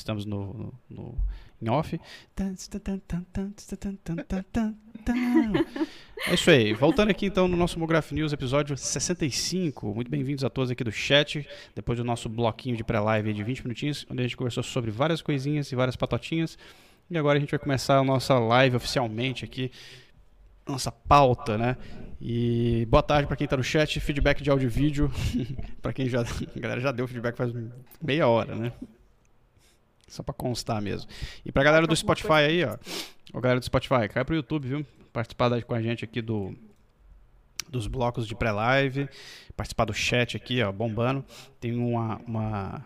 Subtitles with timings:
[0.00, 1.18] Estamos no, no, no
[1.62, 2.00] em off.
[6.26, 6.72] É isso aí.
[6.72, 9.94] Voltando aqui então no nosso Mograph News, episódio 65.
[9.94, 11.46] Muito bem-vindos a todos aqui do chat.
[11.74, 15.20] Depois do nosso bloquinho de pré-live de 20 minutinhos, onde a gente conversou sobre várias
[15.20, 16.58] coisinhas e várias patotinhas.
[17.10, 19.70] E agora a gente vai começar a nossa live oficialmente aqui.
[20.66, 21.76] Nossa pauta, né?
[22.20, 25.10] E boa tarde para quem está no chat, feedback de áudio e vídeo.
[25.82, 26.20] para quem já.
[26.22, 27.52] A galera já deu feedback faz
[28.00, 28.72] meia hora, né?
[30.10, 31.08] Só para constar mesmo.
[31.44, 32.76] E pra galera do Spotify aí, ó.
[33.32, 34.86] Ó, galera do Spotify, cai pro YouTube, viu?
[35.12, 36.54] Participar com a gente aqui do
[37.68, 39.08] dos blocos de pré-live,
[39.56, 41.24] participar do chat aqui, ó, bombando.
[41.60, 42.84] Tem uma, uma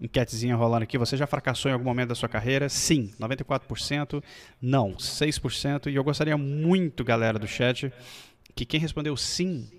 [0.00, 0.98] enquetezinha rolando aqui.
[0.98, 2.68] Você já fracassou em algum momento da sua carreira?
[2.68, 4.20] Sim, 94%.
[4.60, 5.92] Não, 6%.
[5.92, 7.92] E eu gostaria muito, galera do chat,
[8.56, 9.70] que quem respondeu sim,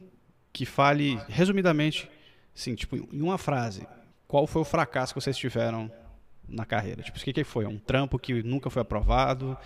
[0.54, 2.10] que fale resumidamente,
[2.54, 3.86] sim, tipo, em uma frase,
[4.26, 5.91] qual foi o fracasso que vocês tiveram
[6.48, 7.02] na carreira?
[7.02, 7.66] Tipo, o que, que foi?
[7.66, 9.58] Um trampo que nunca foi aprovado?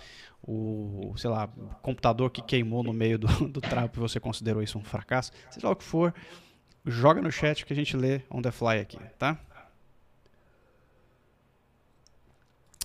[0.42, 1.48] O, sei lá,
[1.82, 5.32] computador que queimou no meio do, do trampo e você considerou isso um fracasso?
[5.50, 6.14] Seja lá o que for,
[6.84, 9.38] joga no chat que a gente lê on the fly aqui, tá?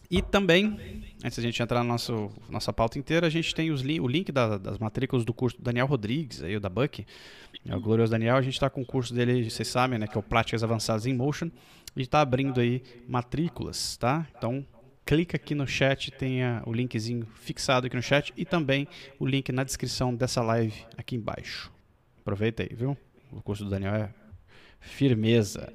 [0.09, 2.13] E também, antes da gente entrar na nossa,
[2.49, 5.63] nossa pauta inteira, a gente tem li o link da, das matrículas do curso do
[5.63, 7.05] Daniel Rodrigues, aí, o da Buck.
[7.67, 10.15] É o glorioso Daniel, a gente está com o curso dele, vocês sabem, né, que
[10.15, 11.49] é o Práticas Avançadas em Motion
[11.95, 14.27] e está abrindo aí matrículas, tá?
[14.37, 14.65] Então,
[15.05, 18.87] clica aqui no chat, tem o linkzinho fixado aqui no chat e também
[19.19, 21.71] o link na descrição dessa live aqui embaixo.
[22.21, 22.97] Aproveita aí, viu?
[23.31, 24.09] O curso do Daniel é
[24.79, 25.73] firmeza.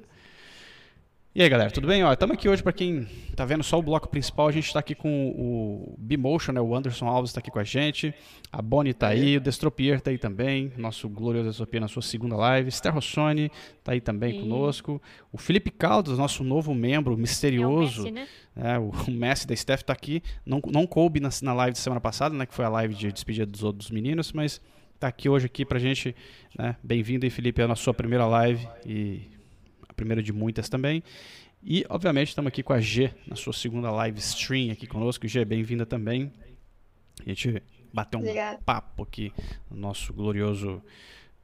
[1.33, 2.01] E aí, galera, tudo bem?
[2.11, 4.49] Estamos aqui hoje para quem está vendo só o bloco principal.
[4.49, 6.59] A gente está aqui com o Bimotion, né?
[6.59, 8.13] o Anderson Alves está aqui com a gente,
[8.51, 12.35] a Bonnie está aí, o Destropier está aí também, nosso glorioso Destropier na sua segunda
[12.35, 14.39] live, Esther Rossoni está aí também e...
[14.41, 18.73] conosco, o Felipe Caldas, nosso novo membro misterioso, é o, Messi, né?
[18.73, 21.79] é, o, o Messi da Steph está aqui, não, não coube na, na live de
[21.79, 22.45] semana passada, né?
[22.45, 24.59] que foi a live de despedida dos outros meninos, mas
[24.95, 26.13] está aqui hoje aqui para a gente.
[26.59, 26.75] Né?
[26.83, 29.31] Bem-vindo aí, Felipe, é a sua primeira live e
[30.01, 31.03] primeira de muitas também.
[31.63, 35.27] E, obviamente, estamos aqui com a G na sua segunda live stream aqui conosco.
[35.27, 36.31] G, bem-vinda também.
[37.23, 37.61] A gente
[37.93, 38.59] bateu um Obrigada.
[38.65, 39.31] papo aqui
[39.69, 40.81] no nosso glorioso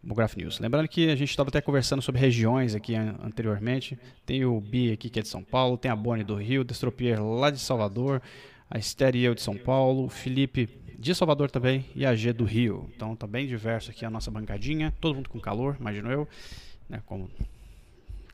[0.02, 0.60] Mograph News.
[0.60, 3.98] Lembrando que a gente estava até conversando sobre regiões aqui anteriormente.
[4.26, 6.66] Tem o Bi aqui que é de São Paulo, tem a Bonnie do Rio, o
[6.66, 8.24] Destropier lá de Salvador,
[8.68, 10.68] a Esther e eu de São Paulo, o Felipe
[10.98, 12.90] de Salvador também e a G do Rio.
[12.96, 16.28] Então tá bem diverso aqui a nossa bancadinha, todo mundo com calor, imagino eu,
[16.90, 17.30] né, como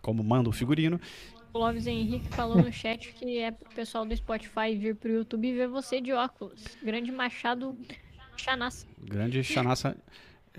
[0.03, 1.01] como manda o figurino.
[1.51, 5.47] O Loves Henrique falou no chat que é pro pessoal do Spotify vir pro YouTube
[5.47, 6.77] e ver você de óculos.
[6.83, 7.75] Grande Machado
[8.35, 8.85] Chanassa.
[8.99, 9.97] Grande Chanassa,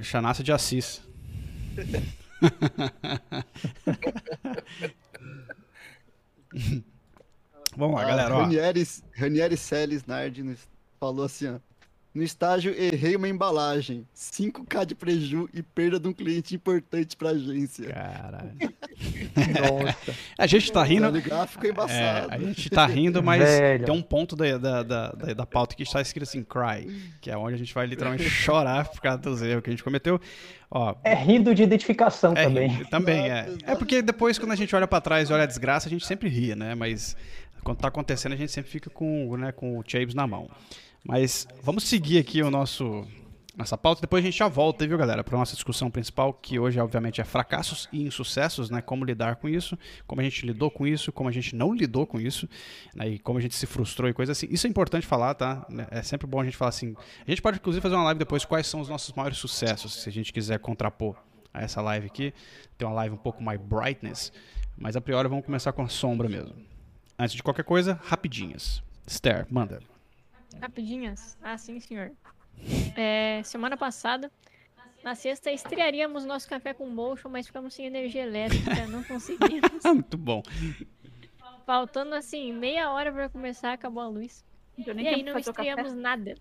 [0.00, 1.00] Chanassa de Assis.
[7.76, 8.32] Vamos lá, ah, galera.
[8.34, 10.56] Ranieri, Ranieri Celes Nardi
[10.98, 11.58] falou assim, ó.
[12.14, 14.06] No estágio, errei uma embalagem.
[14.14, 17.88] 5k de preju e perda de um cliente importante pra agência.
[17.88, 18.52] Caralho.
[19.82, 20.14] Nossa.
[20.38, 21.08] A gente tá rindo.
[21.08, 22.32] O gráfico é embaçado.
[22.32, 23.84] É, a gente tá rindo, mas Velho.
[23.84, 26.88] tem um ponto da, da, da, da, pauta que está escrito assim, cry,
[27.20, 29.82] que é onde a gente vai literalmente chorar por causa dos erros que a gente
[29.82, 30.20] cometeu.
[30.70, 32.84] Ó, é rindo de identificação é, também.
[32.84, 33.48] Também, é.
[33.64, 36.06] É porque depois, quando a gente olha para trás e olha a desgraça, a gente
[36.06, 36.76] sempre ri, né?
[36.76, 37.16] Mas
[37.64, 40.48] quando tá acontecendo, a gente sempre fica com, né, com o Chaves na mão.
[41.04, 43.06] Mas vamos seguir aqui o nosso
[43.56, 44.00] nossa pauta.
[44.00, 47.24] Depois a gente já volta, viu, galera, para nossa discussão principal, que hoje, obviamente, é
[47.24, 48.82] fracassos e insucessos, né?
[48.82, 52.06] Como lidar com isso, como a gente lidou com isso, como a gente não lidou
[52.06, 52.48] com isso,
[52.94, 53.10] né?
[53.10, 54.48] e como a gente se frustrou e coisas assim.
[54.50, 55.66] Isso é importante falar, tá?
[55.90, 56.96] É sempre bom a gente falar assim.
[57.26, 60.08] A gente pode, inclusive, fazer uma live depois quais são os nossos maiores sucessos, se
[60.08, 61.16] a gente quiser contrapor
[61.52, 62.34] a essa live aqui.
[62.76, 64.32] Tem uma live um pouco mais brightness,
[64.76, 66.54] mas a priori vamos começar com a sombra mesmo.
[67.16, 68.82] Antes de qualquer coisa, rapidinhas.
[69.06, 69.93] Esther, manda.
[70.60, 71.36] Rapidinhas.
[71.42, 72.12] Ah, sim, senhor.
[72.96, 74.30] É, semana passada,
[75.02, 79.82] na sexta, estrearíamos nosso café com motion, mas ficamos sem energia elétrica, não conseguimos.
[79.84, 80.42] Muito bom.
[81.66, 84.44] Faltando, assim, meia hora para começar, acabou a luz.
[84.78, 86.36] e aí não estreamos nada.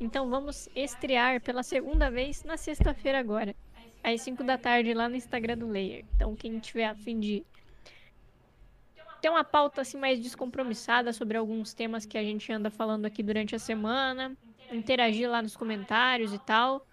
[0.00, 3.54] Então vamos estrear pela segunda vez na sexta-feira agora.
[4.02, 6.04] Às 5 da tarde lá no Instagram do Layer.
[6.14, 7.44] Então quem tiver a fim de
[9.26, 13.24] ter uma pauta assim mais descompromissada sobre alguns temas que a gente anda falando aqui
[13.24, 14.36] durante a semana,
[14.70, 16.86] interagir lá nos comentários e tal.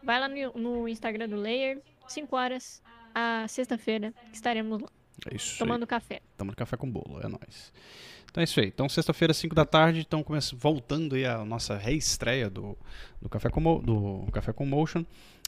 [0.00, 2.80] Vai lá no, no Instagram do Layer, 5 horas,
[3.12, 4.88] a sexta-feira, estaremos lá.
[5.28, 5.88] É isso tomando aí.
[5.88, 6.20] café.
[6.38, 7.72] Tomando café com bolo, é nóis.
[8.30, 8.68] Então é isso aí.
[8.68, 12.78] Então, sexta-feira, 5 da tarde, então começa voltando aí a nossa reestreia do,
[13.20, 15.04] do, Café com, do Café com Motion.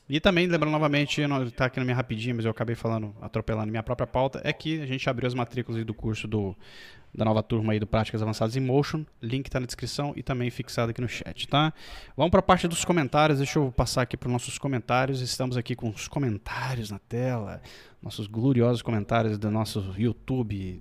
[0.09, 3.83] E também, lembrando novamente, está aqui na minha rapidinha, mas eu acabei falando, atropelando minha
[3.83, 6.57] própria pauta, é que a gente abriu as matrículas do curso do,
[7.13, 9.05] da nova turma aí do Práticas Avançadas em Motion.
[9.21, 11.73] Link está na descrição e também fixado aqui no chat, tá?
[12.17, 13.39] Vamos para a parte dos comentários.
[13.39, 15.21] Deixa eu passar aqui para os nossos comentários.
[15.21, 17.61] Estamos aqui com os comentários na tela,
[18.01, 20.81] nossos gloriosos comentários do nosso YouTube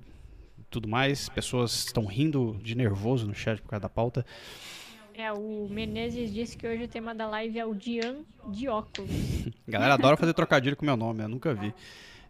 [0.75, 1.30] tudo mais.
[1.30, 4.25] Pessoas estão rindo de nervoso no chat por causa da pauta.
[5.18, 8.18] É, o Menezes disse que hoje o tema da live é o Dian
[8.50, 9.10] de óculos.
[9.66, 11.74] Galera adora fazer trocadilho com meu nome, eu nunca vi.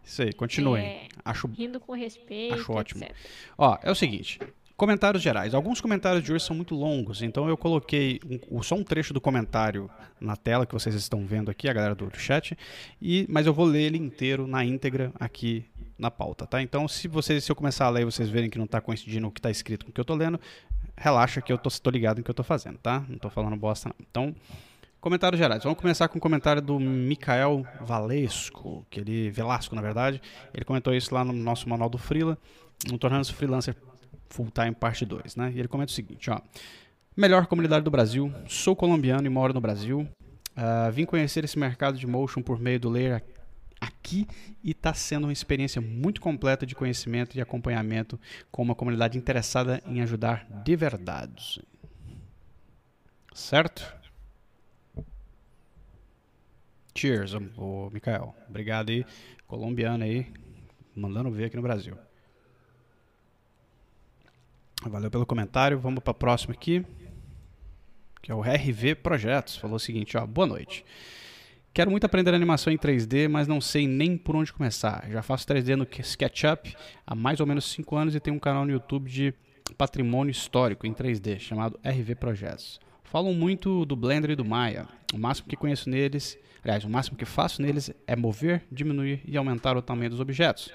[0.04, 0.86] Isso aí, continuem.
[0.86, 3.02] É, acho, rindo com respeito, acho ótimo.
[3.02, 3.16] Etc.
[3.58, 4.38] Ó, é o seguinte,
[4.76, 5.54] Comentários gerais.
[5.54, 9.20] Alguns comentários de hoje são muito longos, então eu coloquei um, só um trecho do
[9.22, 9.90] comentário
[10.20, 12.54] na tela que vocês estão vendo aqui, a galera do, do chat,
[13.00, 15.64] e, mas eu vou ler ele inteiro na íntegra aqui
[15.98, 16.60] na pauta, tá?
[16.60, 19.26] Então, se vocês, se eu começar a ler e vocês verem que não está coincidindo
[19.26, 20.38] o que está escrito com o que eu estou lendo,
[20.96, 23.04] relaxa que eu tô, tô ligado no que eu estou fazendo, tá?
[23.08, 23.96] Não estou falando bosta, não.
[24.00, 24.34] Então,
[25.00, 25.62] comentários gerais.
[25.62, 30.20] Vamos começar com o comentário do Mikael Valesco, que ele, Velasco, na verdade,
[30.54, 32.38] ele comentou isso lá no nosso manual do Freela,
[32.90, 33.76] no Tornando-se Freelancer
[34.30, 35.52] Full Time Parte 2, né?
[35.54, 36.40] E ele comenta o seguinte, ó.
[37.16, 40.08] Melhor comunidade do Brasil, sou colombiano e moro no Brasil.
[40.56, 43.22] Uh, vim conhecer esse mercado de motion por meio do Layer
[43.80, 44.26] aqui
[44.62, 48.18] e está sendo uma experiência muito completa de conhecimento e acompanhamento
[48.50, 51.62] com uma comunidade interessada em ajudar de verdade.
[53.34, 53.94] Certo?
[56.94, 58.34] Cheers, o Mikael.
[58.48, 59.04] Obrigado aí,
[59.46, 60.32] colombiano aí,
[60.94, 61.96] mandando ver aqui no Brasil.
[64.82, 65.78] Valeu pelo comentário.
[65.78, 66.84] Vamos para a próxima aqui.
[68.22, 69.56] Que é o RV Projetos.
[69.56, 70.84] Falou o seguinte, ó, boa noite.
[71.76, 75.06] Quero muito aprender animação em 3D, mas não sei nem por onde começar.
[75.10, 76.74] Já faço 3D no SketchUp
[77.06, 79.34] há mais ou menos 5 anos e tenho um canal no YouTube de
[79.76, 82.80] patrimônio histórico em 3D, chamado RV Projetos.
[83.04, 84.88] Falam muito do Blender e do Maya.
[85.12, 89.36] O máximo que conheço neles, aliás, o máximo que faço neles é mover, diminuir e
[89.36, 90.72] aumentar o tamanho dos objetos.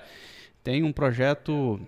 [0.63, 1.81] Tenho um projeto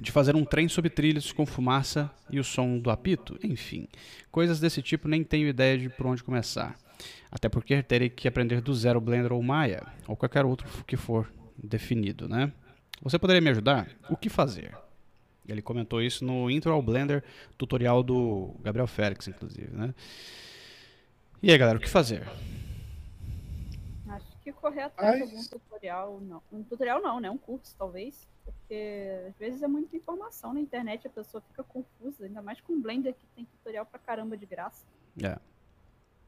[0.00, 3.86] de fazer um trem sob trilhos com fumaça e o som do apito, enfim.
[4.30, 6.82] Coisas desse tipo nem tenho ideia de por onde começar.
[7.30, 11.30] Até porque terei que aprender do zero Blender ou Maya, ou qualquer outro que for
[11.56, 12.52] definido, né?
[13.02, 13.88] Você poderia me ajudar?
[14.08, 14.76] O que fazer?
[15.46, 17.22] Ele comentou isso no Intro ao Blender,
[17.58, 19.94] tutorial do Gabriel Félix, inclusive, né?
[21.42, 22.26] E aí, galera, o que fazer?
[24.08, 26.42] Acho que correr atrás de algum tutorial, não.
[26.50, 27.30] Um tutorial não, né?
[27.30, 32.24] Um curso, talvez porque às vezes é muita informação na internet, a pessoa fica confusa,
[32.24, 34.84] ainda mais com Blender que tem tutorial pra caramba de graça.
[35.22, 35.38] É.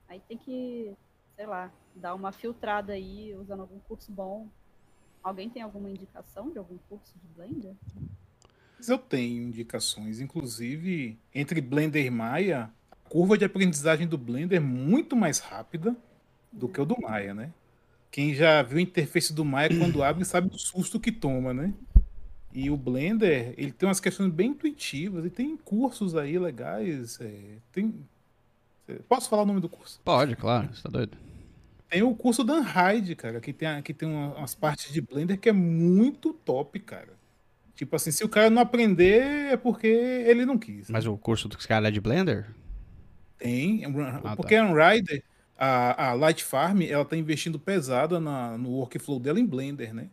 [0.08, 0.92] Aí tem que,
[1.34, 4.46] sei lá, dar uma filtrada aí, usando algum curso bom.
[5.22, 7.74] Alguém tem alguma indicação de algum curso de Blender?
[8.86, 14.60] Eu tenho indicações, inclusive entre Blender e Maya, a curva de aprendizagem do Blender é
[14.60, 15.96] muito mais rápida
[16.52, 17.52] do que o do Maya, né?
[18.10, 21.74] Quem já viu a interface do Maya quando abre sabe o susto que toma, né?
[22.52, 27.20] E o Blender, ele tem umas questões bem intuitivas e tem cursos aí legais.
[27.20, 27.94] É, tem...
[29.08, 30.00] Posso falar o nome do curso?
[30.04, 31.16] Pode, claro, você tá doido.
[31.88, 35.48] Tem o curso da Unhide, cara, que tem, que tem umas partes de Blender que
[35.48, 37.14] é muito top, cara.
[37.74, 40.88] Tipo assim, se o cara não aprender é porque ele não quis.
[40.88, 42.46] Mas o curso do cara é de Blender?
[43.38, 44.62] Tem, ah, porque tá.
[44.62, 45.22] a Unrider,
[45.58, 50.08] a, a Light Farm, ela tá investindo pesado na, no workflow dela em Blender, né?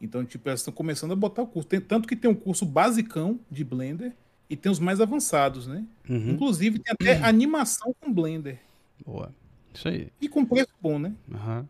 [0.00, 1.68] Então, tipo, elas estão começando a botar o curso.
[1.68, 4.12] Tem, tanto que tem um curso basicão de Blender
[4.48, 5.84] e tem os mais avançados, né?
[6.08, 6.30] Uhum.
[6.30, 8.58] Inclusive, tem até animação com Blender.
[9.04, 9.32] Boa.
[9.74, 10.08] Isso aí.
[10.20, 11.12] E com preço bom, né?
[11.28, 11.66] Uhum.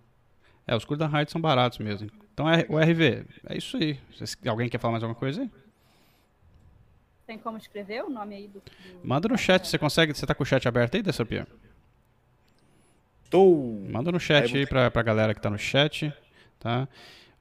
[0.66, 2.10] É, os cursos da Hyde são baratos mesmo.
[2.32, 3.98] Então, é, o RV, é isso aí.
[4.46, 5.50] Alguém quer falar mais alguma coisa aí?
[7.26, 8.60] Tem como escrever o nome aí do.
[8.60, 8.62] do...
[9.02, 10.14] Manda no chat, você consegue.
[10.14, 11.46] Você tá com o chat aberto aí, Dessopia?
[13.24, 13.80] Estou.
[13.90, 16.12] Manda no chat aí, aí pra, pra galera que tá no chat,
[16.60, 16.86] tá?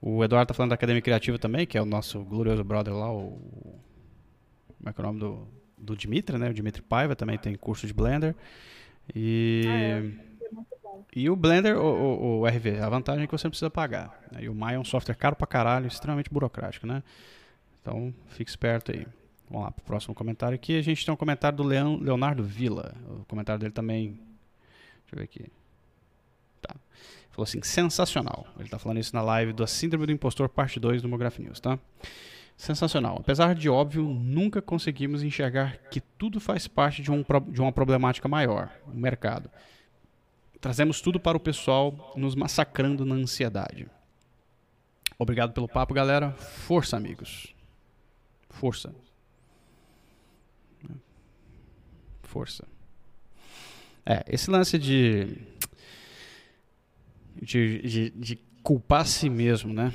[0.02, 3.12] O Eduardo tá falando da Academia Criativa também, que é o nosso glorioso brother lá,
[3.12, 3.40] o.
[4.86, 6.48] Como é que é o nome do, do Dimitri, né?
[6.48, 8.36] O Dimitri Paiva também tem curso de Blender.
[9.16, 9.64] E.
[9.68, 10.26] Ah, é.
[11.16, 14.22] E o Blender, o, o, o, RV, a vantagem é que você não precisa pagar.
[14.32, 14.44] Né?
[14.44, 17.02] E o Maya é um software caro pra caralho, extremamente burocrático, né?
[17.82, 19.08] Então, fique esperto aí.
[19.50, 20.78] Vamos lá pro próximo comentário aqui.
[20.78, 22.94] A gente tem um comentário do Leon, Leonardo Villa.
[23.08, 24.20] O comentário dele também.
[25.02, 25.46] Deixa eu ver aqui.
[26.62, 26.76] Tá.
[27.32, 28.46] Falou assim, sensacional.
[28.56, 31.60] Ele está falando isso na live da Síndrome do Impostor, parte 2 do Mograph News,
[31.60, 31.80] tá?
[32.58, 33.18] Sensacional.
[33.20, 38.28] Apesar de óbvio, nunca conseguimos enxergar que tudo faz parte de, um, de uma problemática
[38.28, 39.50] maior, o mercado.
[40.62, 43.88] Trazemos tudo para o pessoal, nos massacrando na ansiedade.
[45.20, 46.32] Obrigado pelo papo, galera.
[46.32, 47.54] Força, amigos.
[48.50, 48.96] Força.
[52.24, 52.66] Força.
[54.06, 55.38] É, esse lance de
[57.42, 59.92] de, de, de culpar si mesmo, né?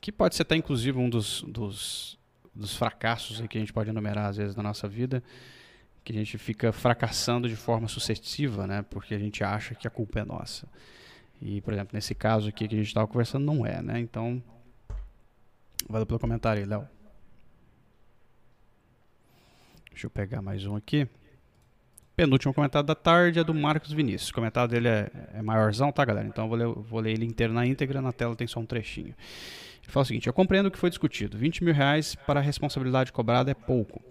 [0.00, 2.18] Que pode ser até, inclusive, um dos, dos,
[2.54, 5.22] dos fracassos que a gente pode enumerar, às vezes, na nossa vida,
[6.02, 8.82] que a gente fica fracassando de forma sucessiva, né?
[8.82, 10.66] Porque a gente acha que a culpa é nossa.
[11.42, 14.00] E, por exemplo, nesse caso aqui que a gente estava conversando, não é, né?
[14.00, 14.42] Então,
[15.88, 16.88] valeu pelo comentário aí, Léo.
[19.90, 21.06] Deixa eu pegar mais um aqui.
[22.16, 24.30] Penúltimo comentário da tarde é do Marcos Vinícius.
[24.30, 26.26] O comentário dele é, é maiorzão, tá, galera?
[26.26, 28.66] Então eu vou ler, vou ler ele inteiro na íntegra, na tela tem só um
[28.66, 29.14] trechinho.
[29.90, 31.36] Fala o seguinte: Eu compreendo o que foi discutido.
[31.36, 34.02] 20 mil reais para a responsabilidade cobrada é pouco.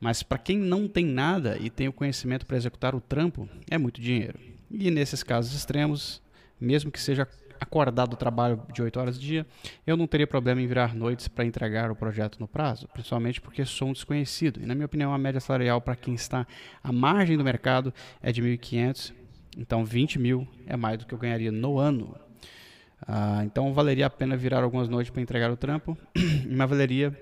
[0.00, 3.76] Mas para quem não tem nada e tem o conhecimento para executar o trampo, é
[3.76, 4.38] muito dinheiro.
[4.70, 6.22] E nesses casos extremos,
[6.58, 7.28] mesmo que seja
[7.60, 9.46] acordado do trabalho de 8 horas dia,
[9.86, 13.64] eu não teria problema em virar noites para entregar o projeto no prazo, principalmente porque
[13.66, 14.60] sou um desconhecido.
[14.62, 16.46] E na minha opinião, a média salarial para quem está
[16.82, 19.12] à margem do mercado é de 1.500,
[19.58, 22.16] então 20 mil é mais do que eu ganharia no ano.
[23.06, 25.96] Ah, então valeria a pena virar algumas noites para entregar o trampo,
[26.48, 27.18] mas valeria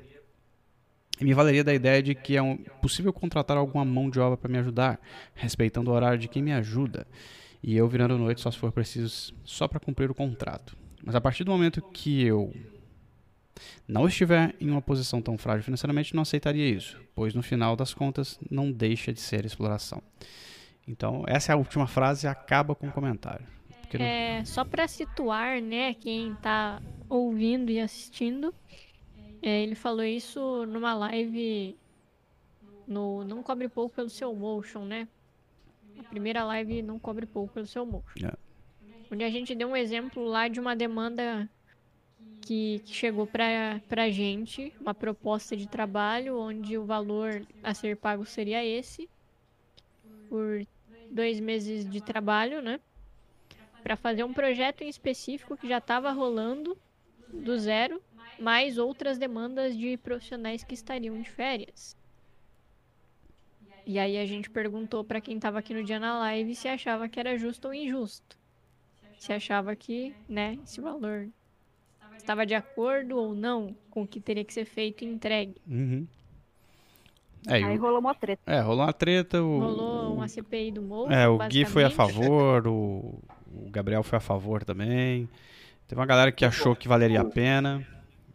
[1.21, 4.49] me valeria da ideia de que é um, possível contratar alguma mão de obra para
[4.49, 5.01] me ajudar,
[5.35, 7.07] respeitando o horário de quem me ajuda
[7.63, 10.77] e eu virando noite só se for preciso, só para cumprir o contrato.
[11.05, 12.55] Mas a partir do momento que eu
[13.87, 17.93] não estiver em uma posição tão frágil financeiramente, não aceitaria isso, pois no final das
[17.93, 20.03] contas não deixa de ser exploração.
[20.87, 23.47] Então, essa é a última frase acaba com o comentário.
[23.97, 24.04] Não...
[24.04, 28.52] É, só para situar, né, quem está ouvindo e assistindo,
[29.40, 31.76] é, ele falou isso numa live
[32.87, 35.09] no Não Cobre Pouco pelo seu Motion, né?
[35.99, 38.26] A primeira live não cobre pouco pelo seu motion.
[38.26, 38.33] É.
[39.11, 41.49] Onde a gente deu um exemplo lá de uma demanda
[42.42, 47.97] que, que chegou pra, pra gente, uma proposta de trabalho onde o valor a ser
[47.97, 49.09] pago seria esse,
[50.28, 50.66] por
[51.11, 52.80] dois meses de trabalho, né?
[53.83, 56.77] Para fazer um projeto em específico que já estava rolando
[57.33, 58.03] do zero,
[58.39, 61.97] mais outras demandas de profissionais que estariam de férias.
[63.87, 67.09] E aí a gente perguntou para quem estava aqui no dia na live se achava
[67.09, 68.39] que era justo ou injusto.
[69.17, 71.29] Se achava que, né, esse valor
[72.17, 75.57] estava de acordo ou não com o que teria que ser feito e entregue.
[75.67, 76.07] Uhum.
[77.47, 77.80] É, aí o...
[77.80, 78.42] rolou uma treta.
[78.47, 79.42] É, rolou uma treta.
[79.42, 79.59] O...
[79.59, 81.12] Rolou uma CPI do Morro.
[81.12, 83.23] É, o Gui foi a favor, o...
[83.47, 85.28] o Gabriel foi a favor também.
[85.87, 87.87] Teve uma galera que achou que valeria a pena.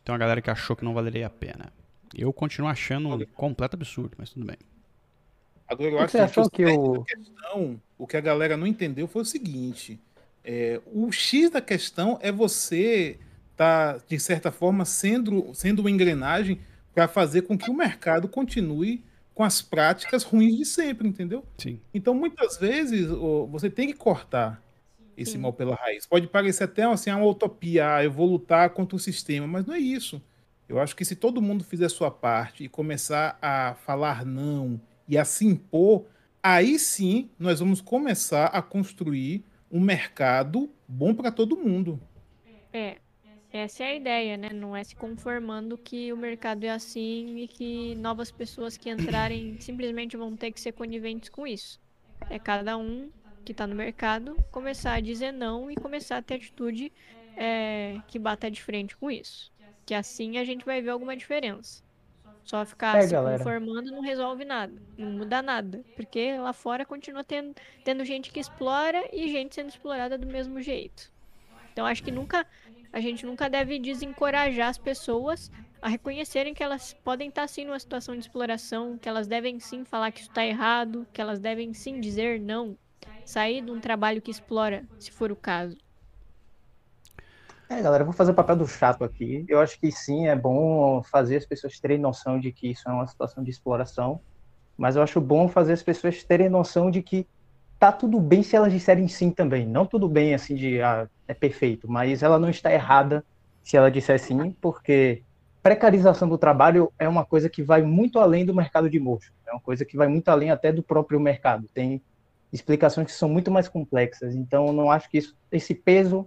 [0.03, 1.71] Tem uma galera que achou que não valeria a pena.
[2.15, 4.57] Eu continuo achando um completo absurdo, mas tudo bem.
[5.67, 7.03] Agora, eu acho que, achou que o...
[7.03, 9.99] questão, o que a galera não entendeu foi o seguinte:
[10.43, 13.17] é, o X da questão é você
[13.55, 16.59] tá de certa forma sendo sendo uma engrenagem
[16.93, 21.43] para fazer com que o mercado continue com as práticas ruins de sempre, entendeu?
[21.57, 21.79] Sim.
[21.93, 23.07] Então muitas vezes
[23.49, 24.61] você tem que cortar
[25.17, 25.39] esse Sim.
[25.39, 26.05] mal pela raiz.
[26.05, 29.73] Pode parecer até assim, uma utopia, ah, eu vou lutar contra o sistema, mas não
[29.73, 30.21] é isso.
[30.67, 34.79] Eu acho que se todo mundo fizer a sua parte e começar a falar não
[35.07, 36.05] e a se impor,
[36.41, 41.99] aí sim nós vamos começar a construir um mercado bom para todo mundo.
[42.71, 42.97] É,
[43.53, 44.49] essa é a ideia, né?
[44.51, 49.57] Não é se conformando que o mercado é assim e que novas pessoas que entrarem
[49.61, 51.79] simplesmente vão ter que ser coniventes com isso.
[52.31, 53.11] É cada um
[53.45, 56.91] que está no mercado começar a dizer não e começar a ter atitude
[57.37, 59.53] é, que bata de frente com isso.
[59.85, 61.83] Que assim a gente vai ver alguma diferença.
[62.43, 63.37] Só ficar é, se galera.
[63.37, 65.85] conformando não resolve nada, não muda nada.
[65.95, 70.59] Porque lá fora continua tendo, tendo gente que explora e gente sendo explorada do mesmo
[70.59, 71.12] jeito.
[71.73, 72.45] Então acho que nunca
[72.93, 75.51] a gente nunca deve desencorajar as pessoas
[75.81, 79.83] a reconhecerem que elas podem estar sim numa situação de exploração, que elas devem sim
[79.83, 82.77] falar que isso está errado, que elas devem sim dizer não,
[83.25, 85.75] sair de um trabalho que explora, se for o caso.
[87.67, 89.43] É, galera, vou fazer o papel do chato aqui.
[89.49, 92.93] Eu acho que sim, é bom fazer as pessoas terem noção de que isso é
[92.93, 94.21] uma situação de exploração,
[94.77, 97.27] mas eu acho bom fazer as pessoas terem noção de que
[97.83, 99.65] tá tudo bem se elas disserem sim também.
[99.65, 103.25] Não tudo bem assim de ah, é perfeito, mas ela não está errada
[103.61, 105.21] se ela disser sim, porque
[105.61, 109.33] precarização do trabalho é uma coisa que vai muito além do mercado de mocho.
[109.45, 111.67] É uma coisa que vai muito além até do próprio mercado.
[111.73, 112.01] Tem
[112.53, 114.33] explicações que são muito mais complexas.
[114.33, 116.25] Então, não acho que isso, esse peso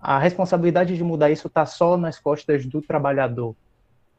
[0.00, 3.54] a responsabilidade de mudar isso está só nas costas do trabalhador.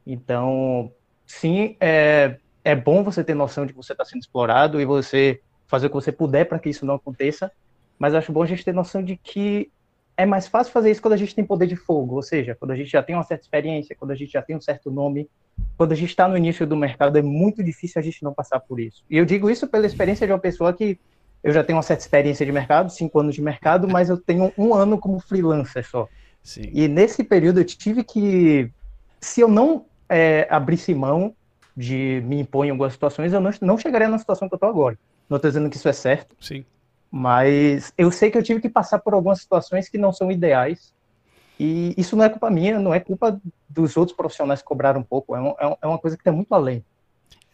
[0.06, 0.92] Então,
[1.26, 5.42] sim, é, é bom você ter noção de que você está sendo explorado e você
[5.68, 7.52] fazer o que você puder para que isso não aconteça,
[7.98, 9.72] mas acho bom a gente ter noção de que
[10.18, 12.72] é mais fácil fazer isso quando a gente tem poder de fogo, ou seja, quando
[12.72, 15.30] a gente já tem uma certa experiência, quando a gente já tem um certo nome,
[15.78, 18.60] quando a gente está no início do mercado, é muito difícil a gente não passar
[18.60, 19.04] por isso.
[19.10, 20.98] E eu digo isso pela experiência de uma pessoa que
[21.44, 24.52] eu já tenho uma certa experiência de mercado, cinco anos de mercado, mas eu tenho
[24.58, 26.08] um ano como freelancer só.
[26.42, 26.70] Sim.
[26.74, 28.70] E nesse período eu tive que,
[29.20, 31.36] se eu não é, abrisse mão
[31.76, 34.70] de me impor em algumas situações, eu não, não chegaria na situação que eu estou
[34.70, 34.98] agora.
[35.30, 36.36] Não estou dizendo que isso é certo.
[36.40, 36.66] Sim.
[37.12, 40.94] Mas eu sei que eu tive que passar por algumas situações que não são ideais.
[41.60, 43.40] E isso não é culpa minha, não é culpa
[43.70, 45.36] dos outros profissionais que cobraram um pouco.
[45.36, 46.84] É, um, é uma coisa que está muito além.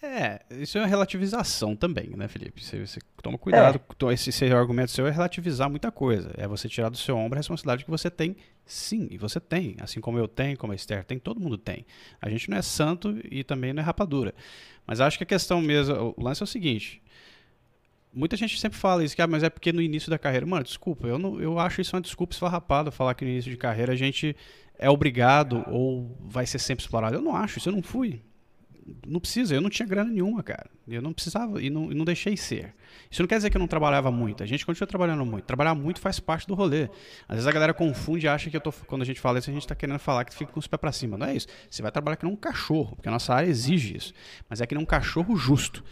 [0.04, 2.64] É, isso é uma relativização também, né, Felipe?
[2.64, 3.80] Você, você toma cuidado.
[3.80, 4.14] É.
[4.14, 6.32] Esse seu argumento seu é relativizar muita coisa.
[6.38, 8.36] É você tirar do seu ombro a responsabilidade que você tem,
[8.66, 9.76] sim, e você tem.
[9.80, 11.86] Assim como eu tenho, como a Esther tem, todo mundo tem.
[12.20, 14.34] A gente não é santo e também não é rapadura.
[14.88, 17.00] Mas acho que a questão mesmo, o lance é o seguinte.
[18.14, 20.46] Muita gente sempre fala isso, que, ah, mas é porque no início da carreira.
[20.46, 23.58] Mano, desculpa, eu, não, eu acho isso uma desculpa esfarrapada falar que no início de
[23.58, 24.36] carreira a gente
[24.78, 27.16] é obrigado ou vai ser sempre explorado.
[27.16, 28.22] Eu não acho, isso eu não fui
[29.06, 30.70] não precisa, eu não tinha grana nenhuma, cara.
[30.88, 32.74] Eu não precisava e não, não deixei ser.
[33.10, 34.44] Isso não quer dizer que eu não trabalhava muito.
[34.44, 35.46] A gente continua trabalhando muito.
[35.46, 36.90] Trabalhar muito faz parte do rolê.
[37.28, 39.50] Às vezes a galera confunde e acha que eu tô, quando a gente fala isso,
[39.50, 41.18] a gente está querendo falar que fica com os pés para cima.
[41.18, 41.48] Não é isso.
[41.70, 44.14] Você vai trabalhar que nem um cachorro, porque a nossa área exige isso.
[44.50, 45.84] Mas é que nem um cachorro justo.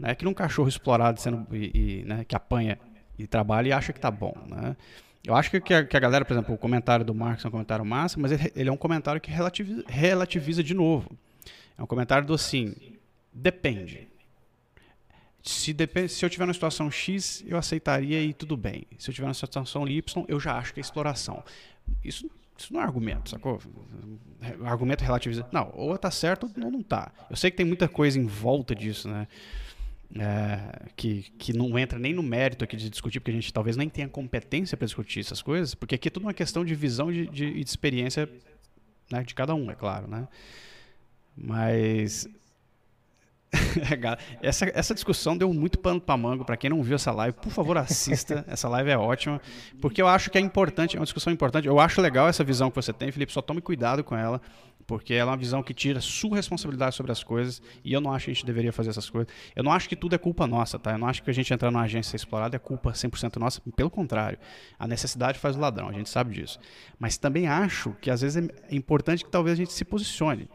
[0.00, 2.78] Não é que um cachorro explorado sendo, e, e né, que apanha
[3.18, 4.74] e trabalha e acha que tá bom, né?
[5.22, 7.50] Eu acho que a, que a galera, por exemplo, o comentário do Marcos é um
[7.50, 11.10] comentário massa, mas ele, ele é um comentário que relativiza, relativiza de novo.
[11.76, 12.74] É um comentário do assim,
[13.30, 14.08] depende.
[15.42, 18.86] Se, depende, se eu tiver na situação X, eu aceitaria e tudo bem.
[18.98, 21.44] Se eu tiver na situação Y, eu já acho que é exploração.
[22.02, 23.60] Isso, isso não é argumento, sacou?
[24.64, 25.46] Argumento relativiza.
[25.52, 27.12] Não, ou tá certo ou não tá.
[27.28, 29.28] Eu sei que tem muita coisa em volta disso, né?
[30.18, 33.76] É, que, que não entra nem no mérito aqui de discutir, porque a gente talvez
[33.76, 37.12] nem tenha competência para discutir essas coisas, porque aqui é tudo uma questão de visão
[37.12, 38.28] e de, de, de, experiência
[39.08, 40.26] né, de cada um, é claro, né?
[41.36, 42.28] Mas
[44.42, 46.44] essa, essa discussão deu muito pano para mango.
[46.44, 48.44] Para quem não viu essa live, por favor, assista.
[48.48, 49.40] Essa live é ótima.
[49.80, 51.66] Porque eu acho que é importante, é uma discussão importante.
[51.66, 53.32] Eu acho legal essa visão que você tem, Felipe.
[53.32, 54.40] Só tome cuidado com ela.
[54.90, 57.62] Porque ela é uma visão que tira sua responsabilidade sobre as coisas.
[57.84, 59.32] E eu não acho que a gente deveria fazer essas coisas.
[59.54, 60.90] Eu não acho que tudo é culpa nossa, tá?
[60.90, 63.60] Eu não acho que a gente entrar numa agência explorada é culpa 100% nossa.
[63.76, 64.36] Pelo contrário.
[64.76, 65.88] A necessidade faz o ladrão.
[65.88, 66.58] A gente sabe disso.
[66.98, 70.48] Mas também acho que às vezes é importante que talvez a gente se posicione.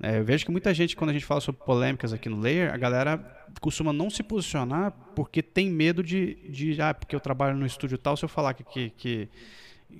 [0.00, 2.72] É, eu vejo que muita gente, quando a gente fala sobre polêmicas aqui no Layer,
[2.72, 3.18] a galera
[3.60, 7.98] costuma não se posicionar porque tem medo de, de ah, porque eu trabalho no estúdio
[7.98, 9.28] tal, se eu falar que, que, que,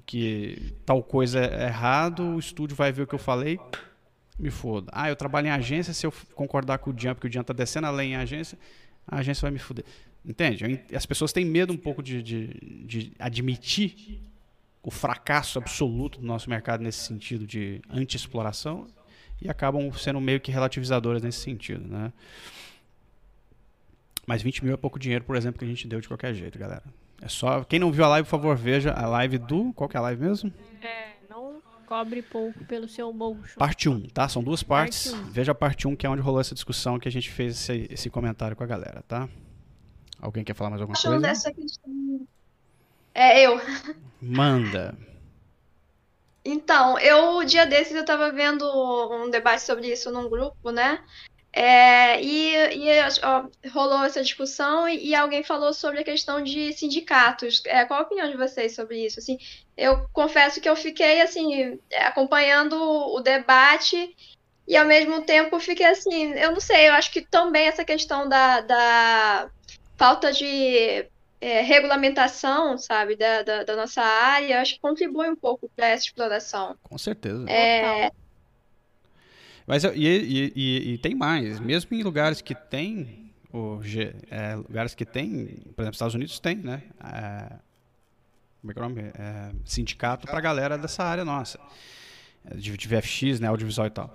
[0.07, 3.59] que tal coisa é errado, o estúdio vai ver o que eu falei,
[4.39, 4.91] me foda.
[4.93, 7.53] Ah, eu trabalho em agência, se eu concordar com o Jean, porque o Jean tá
[7.53, 8.59] descendo a lei em agência,
[9.07, 9.85] a agência vai me foder.
[10.25, 10.81] Entende?
[10.95, 12.49] As pessoas têm medo um pouco de, de,
[12.87, 14.21] de admitir
[14.83, 18.87] o fracasso absoluto do nosso mercado nesse sentido de anti-exploração
[19.41, 22.13] e acabam sendo meio que relativizadoras nesse sentido, né?
[24.27, 26.59] Mas 20 mil é pouco dinheiro, por exemplo, que a gente deu de qualquer jeito,
[26.59, 26.85] galera.
[27.21, 27.65] É só.
[27.65, 29.73] Quem não viu a live, por favor, veja a live do.
[29.73, 30.53] Qual que é a live mesmo?
[30.83, 33.57] É, não cobre pouco pelo seu bolso.
[33.57, 34.29] Parte 1, tá?
[34.29, 35.13] São duas partes.
[35.13, 37.55] Parte veja a parte 1, que é onde rolou essa discussão que a gente fez
[37.57, 39.29] esse, esse comentário com a galera, tá?
[40.21, 41.27] Alguém quer falar mais alguma Achando coisa?
[41.27, 42.27] Dessa questão...
[43.15, 43.61] É eu.
[44.21, 44.97] Manda.
[46.45, 48.65] Então, eu, dia desses, eu estava vendo
[49.11, 51.03] um debate sobre isso num grupo, né?
[51.57, 52.89] É, e, e
[53.23, 57.63] ó, rolou essa discussão e, e, alguém falou sobre a questão de sindicatos.
[57.67, 59.21] É, qual a opinião de vocês sobre isso?
[59.21, 59.39] Assim,
[59.77, 64.17] eu confesso que eu fiquei assim acompanhando o debate
[64.67, 68.29] e ao mesmo tempo fiquei assim, eu não sei, eu acho que também essa questão
[68.29, 69.49] da, da
[69.97, 71.07] falta de
[71.41, 76.07] é, regulamentação, sabe, da, da, da, nossa área, acho que contribui um pouco para essa
[76.07, 76.75] exploração.
[76.83, 77.49] Com certeza.
[77.49, 78.11] É...
[79.67, 83.81] Mas e, e, e, e, tem mais, mesmo em lugares que tem o
[84.31, 86.83] é, lugares que tem, por exemplo, Estados Unidos tem, né?
[87.03, 87.57] É,
[88.61, 89.03] como é que é o nome?
[89.03, 91.59] É, sindicato para a galera dessa área nossa,
[92.55, 94.15] de, de VFX, né, audiovisual e tal.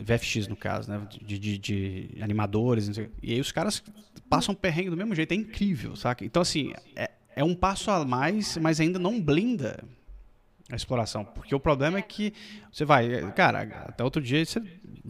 [0.00, 1.06] VFX no caso, né?
[1.22, 2.88] De, de, de animadores,
[3.22, 3.82] e aí os caras
[4.28, 6.24] passam perrengue do mesmo jeito, é incrível, saca?
[6.24, 9.84] Então, assim, é, é um passo a mais, mas ainda não blinda
[10.70, 11.24] a exploração.
[11.24, 12.32] Porque o problema é que
[12.70, 14.60] você vai, cara, até outro dia você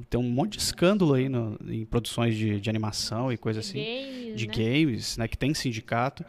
[0.08, 3.78] tem um monte de escândalo aí no, em produções de, de animação e coisa assim,
[3.78, 4.54] games, de né?
[4.54, 5.28] games, né?
[5.28, 6.24] Que tem sindicato.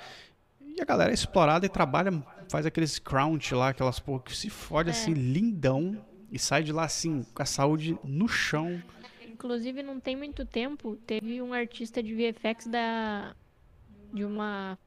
[0.60, 2.12] E a galera é explorada e trabalha,
[2.50, 4.92] faz aqueles crunch lá, aquelas porra que se fode é.
[4.92, 5.98] assim, lindão
[6.32, 8.82] e sai de lá assim, com a saúde no chão.
[9.28, 13.36] Inclusive, não tem muito tempo, teve um artista de VFX da
[14.14, 14.78] de uma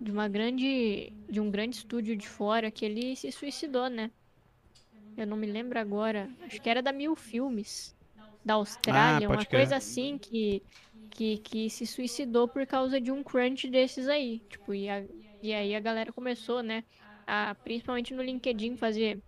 [0.00, 4.10] de uma grande de um grande estúdio de fora que ele se suicidou, né?
[5.16, 6.30] Eu não me lembro agora.
[6.40, 7.96] Acho que era da Mil Filmes.
[8.44, 9.60] da Austrália, ah, uma crer.
[9.60, 10.62] coisa assim que,
[11.10, 14.40] que, que se suicidou por causa de um crunch desses aí.
[14.48, 15.04] Tipo, e, a,
[15.42, 16.84] e aí a galera começou, né,
[17.26, 19.22] a, principalmente no LinkedIn, fazer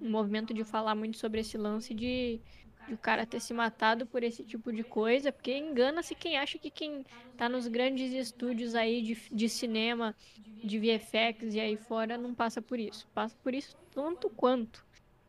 [0.00, 2.40] um movimento de falar muito sobre esse lance de,
[2.86, 6.58] de o cara ter se matado por esse tipo de coisa, porque engana-se quem acha
[6.58, 7.04] que quem
[7.36, 10.14] tá nos grandes estúdios aí de, de cinema,
[10.62, 13.06] de VFX e aí fora não passa por isso.
[13.14, 14.84] Passa por isso tanto quanto.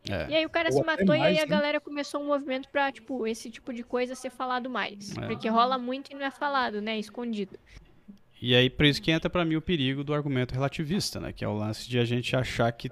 [0.09, 0.29] É.
[0.29, 1.47] E aí o cara Ou se matou mais, e aí a né?
[1.47, 5.17] galera começou um movimento pra, tipo, esse tipo de coisa ser falado mais.
[5.17, 5.27] É.
[5.27, 6.97] Porque rola muito e não é falado, né?
[6.99, 7.57] Escondido.
[8.41, 11.33] E aí, por isso que entra para mim o perigo do argumento relativista, né?
[11.33, 12.91] Que é o lance de a gente achar que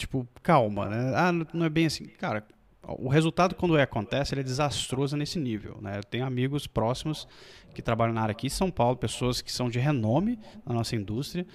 [0.00, 1.12] tipo, calma, né?
[1.14, 2.06] Ah, não é bem assim.
[2.06, 2.44] Cara,
[2.82, 5.98] o resultado quando é, acontece, é desastroso nesse nível, né?
[5.98, 7.28] Eu tenho amigos próximos
[7.74, 10.96] que trabalham na área aqui em São Paulo, pessoas que são de renome na nossa
[10.96, 11.46] indústria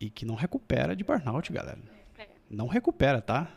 [0.00, 1.78] e que não recupera de burnout, galera.
[2.50, 3.48] Não recupera, tá?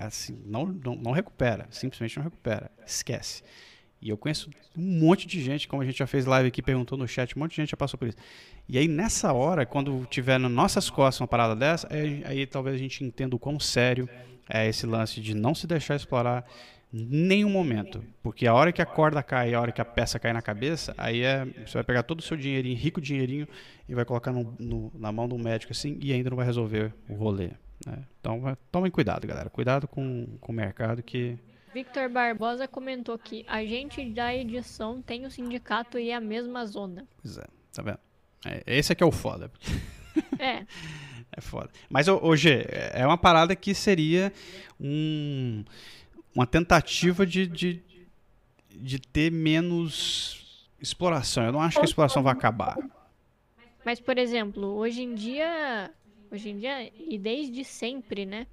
[0.00, 2.70] Assim, não, não, não recupera, simplesmente não recupera.
[2.84, 3.42] Esquece.
[4.02, 6.98] E eu conheço um monte de gente, como a gente já fez live aqui, perguntou
[6.98, 8.18] no chat, um monte de gente já passou por isso.
[8.68, 12.74] E aí, nessa hora, quando tiver nas nossas costas uma parada dessa, aí, aí talvez
[12.74, 14.08] a gente entenda o quão sério
[14.50, 16.44] é esse lance de não se deixar explorar
[16.92, 18.04] nenhum momento.
[18.24, 20.92] Porque a hora que a corda cai, a hora que a peça cai na cabeça,
[20.98, 23.46] aí é, você vai pegar todo o seu dinheirinho, rico dinheirinho,
[23.88, 26.44] e vai colocar no, no, na mão de um médico assim, e ainda não vai
[26.44, 27.50] resolver o rolê.
[27.86, 27.98] Né?
[28.20, 29.48] Então, tomem cuidado, galera.
[29.48, 31.38] Cuidado com, com o mercado que
[31.72, 37.06] Victor Barbosa comentou que a gente da edição tem o sindicato e a mesma zona.
[37.22, 37.98] Pois é, tá vendo?
[38.44, 39.50] É, esse aqui é o foda.
[40.38, 40.66] É.
[41.32, 41.70] é foda.
[41.88, 44.32] Mas, hoje é uma parada que seria
[44.78, 45.64] um,
[46.34, 47.82] uma tentativa de, de,
[48.70, 51.44] de ter menos exploração.
[51.44, 52.76] Eu não acho que a exploração vai acabar.
[53.84, 55.90] Mas, por exemplo, hoje em dia,
[56.30, 58.46] hoje em dia e desde sempre, né?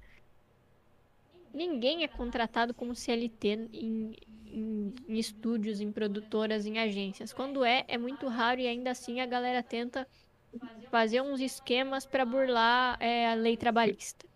[1.52, 7.32] Ninguém é contratado como CLT em, em, em, estúdios, em produtoras, em agências.
[7.32, 10.06] Quando é, é muito raro e ainda assim a galera tenta
[10.90, 14.26] fazer uns esquemas para burlar é, a lei trabalhista.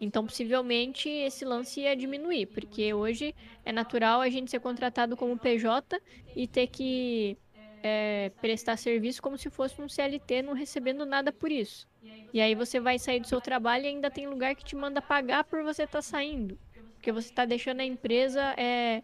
[0.00, 5.38] Então, possivelmente, esse lance ia diminuir, porque hoje é natural a gente ser contratado como
[5.38, 6.00] PJ
[6.34, 7.38] e ter que
[7.82, 11.86] é, prestar serviço como se fosse um CLT, não recebendo nada por isso.
[12.32, 15.02] E aí você vai sair do seu trabalho e ainda tem lugar que te manda
[15.02, 16.58] pagar por você estar tá saindo.
[16.94, 19.02] Porque você está deixando a empresa é,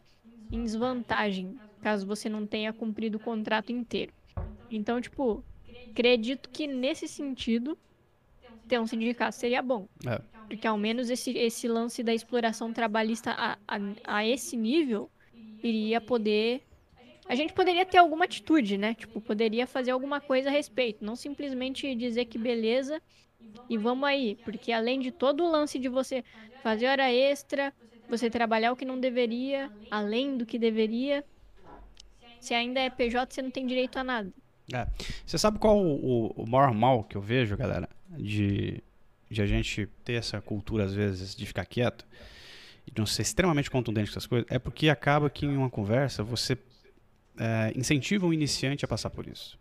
[0.50, 4.12] em desvantagem, caso você não tenha cumprido o contrato inteiro.
[4.70, 5.44] Então, tipo,
[5.90, 7.76] acredito que nesse sentido,
[8.68, 9.88] ter um sindicato seria bom.
[10.06, 10.20] É.
[10.46, 15.10] Porque ao menos esse, esse lance da exploração trabalhista a, a, a esse nível
[15.62, 16.62] iria poder
[17.28, 18.94] a gente poderia ter alguma atitude, né?
[18.94, 23.02] Tipo, poderia fazer alguma coisa a respeito, não simplesmente dizer que beleza
[23.68, 26.24] e vamos aí, porque além de todo o lance de você
[26.62, 27.72] fazer hora extra,
[28.08, 31.24] você trabalhar o que não deveria, além do que deveria,
[32.40, 34.32] se ainda é PJ, você não tem direito a nada.
[34.72, 34.86] É.
[35.26, 38.82] Você sabe qual o, o, maior mal que eu vejo, galera, de,
[39.30, 42.06] de a gente ter essa cultura, às vezes, de ficar quieto
[42.86, 44.46] de não ser extremamente contundente com essas coisas?
[44.50, 46.56] É porque acaba que em uma conversa você
[47.38, 49.58] é, incentiva o iniciante a passar por isso.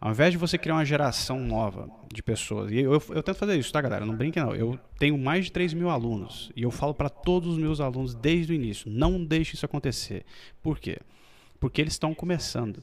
[0.00, 3.36] Ao invés de você criar uma geração nova de pessoas, e eu, eu, eu tento
[3.36, 4.06] fazer isso, tá, galera?
[4.06, 4.54] Não brinque, não.
[4.54, 8.14] Eu tenho mais de 3 mil alunos e eu falo para todos os meus alunos
[8.14, 10.24] desde o início: não deixe isso acontecer.
[10.62, 10.98] Por quê?
[11.58, 12.80] Porque eles estão começando.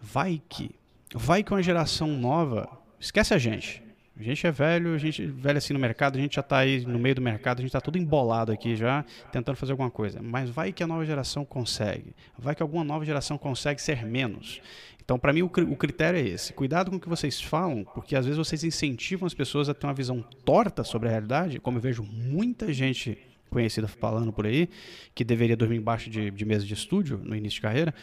[0.00, 0.70] Vai que,
[1.14, 2.66] vai que uma geração nova
[2.98, 3.82] esquece a gente.
[4.18, 6.86] A gente é velho, a gente velho assim no mercado, a gente já está aí
[6.86, 10.22] no meio do mercado, a gente está tudo embolado aqui já, tentando fazer alguma coisa.
[10.22, 12.14] Mas vai que a nova geração consegue.
[12.38, 14.62] Vai que alguma nova geração consegue ser menos.
[15.04, 16.54] Então, para mim, o, o critério é esse.
[16.54, 19.86] Cuidado com o que vocês falam, porque às vezes vocês incentivam as pessoas a ter
[19.86, 23.18] uma visão torta sobre a realidade, como eu vejo muita gente
[23.50, 24.68] conhecida falando por aí,
[25.14, 27.94] que deveria dormir embaixo de, de mesa de estúdio no início de carreira,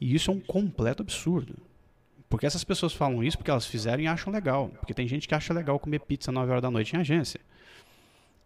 [0.00, 1.56] e isso é um completo absurdo.
[2.28, 4.68] Porque essas pessoas falam isso porque elas fizeram e acham legal.
[4.68, 7.40] Porque tem gente que acha legal comer pizza 9 horas da noite em agência.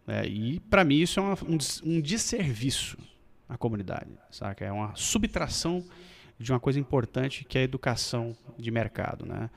[0.07, 2.97] É, e para mim isso é uma, um, um desserviço
[3.47, 4.65] à comunidade, saca?
[4.65, 5.83] É uma subtração
[6.39, 9.49] de uma coisa importante que é a educação de mercado, né?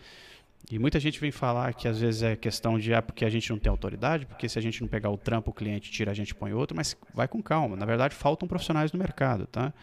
[0.70, 3.50] E muita gente vem falar que às vezes é questão de ah, porque a gente
[3.50, 6.14] não tem autoridade, porque se a gente não pegar o trampo, o cliente tira, a
[6.14, 7.76] gente põe outro, mas vai com calma.
[7.76, 9.74] Na verdade, faltam profissionais no mercado, tá?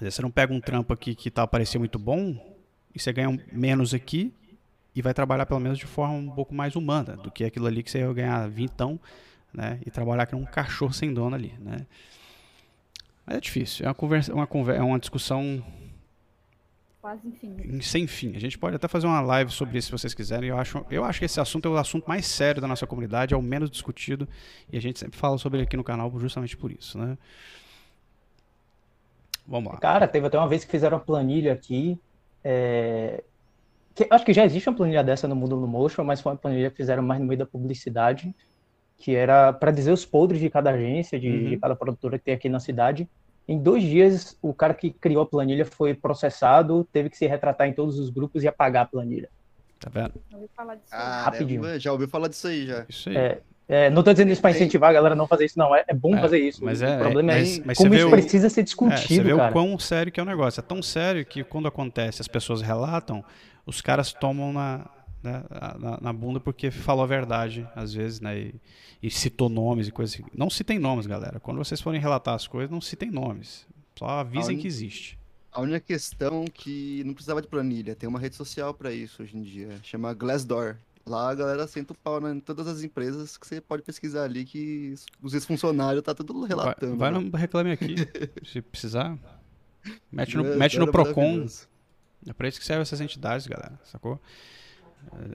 [0.00, 2.51] Você não pega um trampo aqui que tá parecendo muito bom,
[2.94, 4.32] e você ganha menos aqui
[4.94, 7.82] e vai trabalhar pelo menos de forma um pouco mais humana do que aquilo ali
[7.82, 9.00] que você ia ganhar vintão,
[9.52, 9.80] né?
[9.86, 11.86] E trabalhar com um cachorro sem dono ali, né?
[13.24, 15.64] Mas é difícil, é uma conversa, uma conversa, é uma discussão
[17.02, 17.84] quase infinito.
[17.84, 18.36] Sem fim.
[18.36, 20.50] A gente pode até fazer uma live sobre isso se vocês quiserem.
[20.50, 23.34] Eu acho, eu acho que esse assunto é o assunto mais sério da nossa comunidade,
[23.34, 24.28] é o menos discutido.
[24.70, 27.18] E a gente sempre fala sobre ele aqui no canal justamente por isso, né?
[29.46, 29.80] Vamos lá.
[29.80, 31.98] Cara, teve até uma vez que fizeram uma planilha aqui.
[32.44, 33.22] É...
[33.94, 36.38] Que, acho que já existe uma planilha dessa no mundo do motion, mas foi uma
[36.38, 38.34] planilha que fizeram mais no meio da publicidade,
[38.96, 41.48] que era para dizer os podres de cada agência, de, uhum.
[41.50, 43.08] de cada produtora que tem aqui na cidade.
[43.46, 47.68] Em dois dias, o cara que criou a planilha foi processado, teve que se retratar
[47.68, 49.28] em todos os grupos e apagar a planilha.
[49.78, 50.14] Tá vendo?
[50.92, 51.78] Ah, Rapidinho.
[51.78, 52.86] Já ouviu falar disso aí, já.
[52.88, 53.16] Isso aí.
[53.16, 55.74] É, é, não estou dizendo isso para incentivar a galera a não fazer isso, não.
[55.74, 56.62] É, é bom é, fazer isso.
[56.62, 59.22] Mas o é, problema mas, é mas como isso o, precisa ser discutido, é, Você
[59.22, 59.48] vê cara.
[59.48, 60.60] o quão sério que é o negócio.
[60.60, 63.24] É tão sério que quando acontece, as pessoas relatam,
[63.64, 64.84] os caras tomam na,
[65.22, 65.42] né,
[65.78, 68.38] na, na, bunda porque falou a verdade, às vezes, né?
[68.38, 68.54] E,
[69.02, 70.24] e citou nomes e coisas assim.
[70.36, 71.40] Não citem nomes, galera.
[71.40, 73.66] Quando vocês forem relatar as coisas, não citem nomes.
[73.98, 74.60] Só avisem un...
[74.60, 75.18] que existe.
[75.50, 79.34] A única questão que não precisava de planilha, tem uma rede social para isso hoje
[79.34, 80.76] em dia, chama Glassdoor.
[81.04, 84.44] Lá a galera senta o pau em todas as empresas que você pode pesquisar ali
[84.44, 86.96] que os ex-funcionários tá tudo relatando.
[86.96, 87.28] Vai, vai né?
[87.28, 87.96] no Reclame Aqui,
[88.46, 89.18] se precisar.
[90.10, 91.46] Mete no, mete no Procon.
[92.26, 94.20] É pra isso que servem essas entidades, galera, sacou?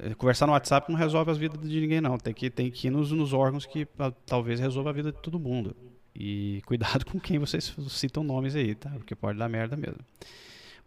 [0.03, 2.17] É, conversar no WhatsApp não resolve as vidas de ninguém, não.
[2.17, 3.85] Tem que, tem que ir nos, nos órgãos que
[4.25, 5.75] talvez resolva a vida de todo mundo.
[6.15, 8.89] E cuidado com quem vocês citam nomes aí, tá?
[8.91, 9.99] Porque pode dar merda mesmo.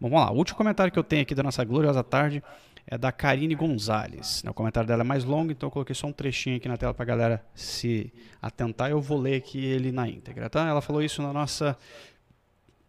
[0.00, 0.32] Bom, vamos lá.
[0.32, 2.42] O último comentário que eu tenho aqui da nossa gloriosa tarde
[2.90, 4.42] é da Karine Gonzalez.
[4.44, 6.92] O comentário dela é mais longo, então eu coloquei só um trechinho aqui na tela
[6.92, 8.90] para a galera se atentar.
[8.90, 10.66] Eu vou ler aqui ele na íntegra, tá?
[10.66, 11.78] Ela falou isso na nossa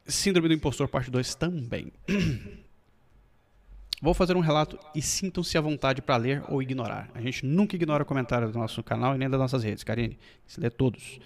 [0.08, 1.94] Síndrome do Impostor parte 2 também.
[4.02, 7.08] Vou fazer um relato e sintam-se à vontade para ler ou ignorar.
[7.14, 10.18] A gente nunca ignora o comentário do nosso canal e nem das nossas redes, Karine.
[10.48, 11.20] Se lê todos.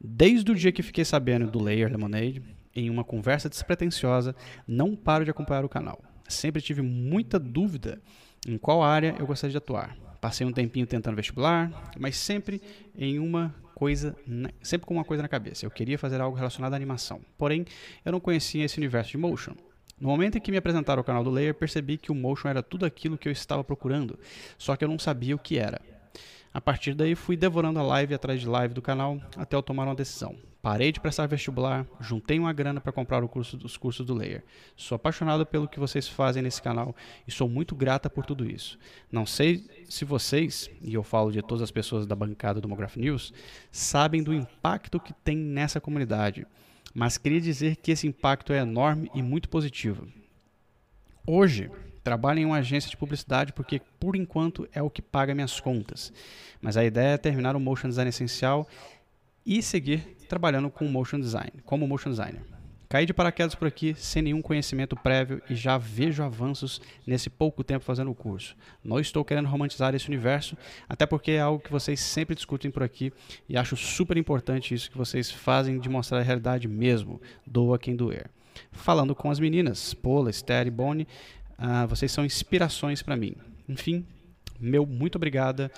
[0.00, 2.40] Desde o dia que fiquei sabendo do Layer Lemonade,
[2.72, 4.36] em uma conversa despretensiosa,
[4.68, 6.00] não paro de acompanhar o canal.
[6.28, 8.00] Sempre tive muita dúvida
[8.46, 9.96] em qual área eu gostaria de atuar.
[10.20, 12.60] Passei um tempinho tentando vestibular, mas sempre
[12.96, 14.16] em uma coisa,
[14.62, 15.66] sempre com uma coisa na cabeça.
[15.66, 17.20] Eu queria fazer algo relacionado à animação.
[17.36, 17.64] Porém,
[18.04, 19.54] eu não conhecia esse universo de motion.
[20.00, 22.62] No momento em que me apresentaram o canal do Layer, percebi que o motion era
[22.62, 24.18] tudo aquilo que eu estava procurando,
[24.58, 25.80] só que eu não sabia o que era.
[26.56, 29.84] A partir daí fui devorando a live atrás de live do canal até eu tomar
[29.84, 30.34] uma decisão.
[30.62, 34.42] Parei de prestar vestibular, juntei uma grana para comprar o curso, os cursos do Layer.
[34.74, 36.96] Sou apaixonado pelo que vocês fazem nesse canal
[37.28, 38.78] e sou muito grata por tudo isso.
[39.12, 42.96] Não sei se vocês, e eu falo de todas as pessoas da bancada do Mograph
[42.96, 43.34] News,
[43.70, 46.46] sabem do impacto que tem nessa comunidade,
[46.94, 50.08] mas queria dizer que esse impacto é enorme e muito positivo.
[51.26, 51.70] Hoje,
[52.06, 56.12] Trabalho em uma agência de publicidade porque, por enquanto, é o que paga minhas contas.
[56.62, 58.68] Mas a ideia é terminar o motion design essencial
[59.44, 62.42] e seguir trabalhando com motion design, como motion designer.
[62.88, 67.64] Caí de paraquedas por aqui sem nenhum conhecimento prévio e já vejo avanços nesse pouco
[67.64, 68.56] tempo fazendo o curso.
[68.84, 70.56] Não estou querendo romantizar esse universo,
[70.88, 73.12] até porque é algo que vocês sempre discutem por aqui
[73.48, 77.96] e acho super importante isso que vocês fazem de mostrar a realidade mesmo, doa quem
[77.96, 78.30] doer.
[78.72, 81.06] Falando com as meninas, Paula, Esther e Bonnie,
[81.58, 83.34] Uh, vocês são inspirações para mim.
[83.68, 84.06] Enfim,
[84.60, 85.70] meu muito obrigada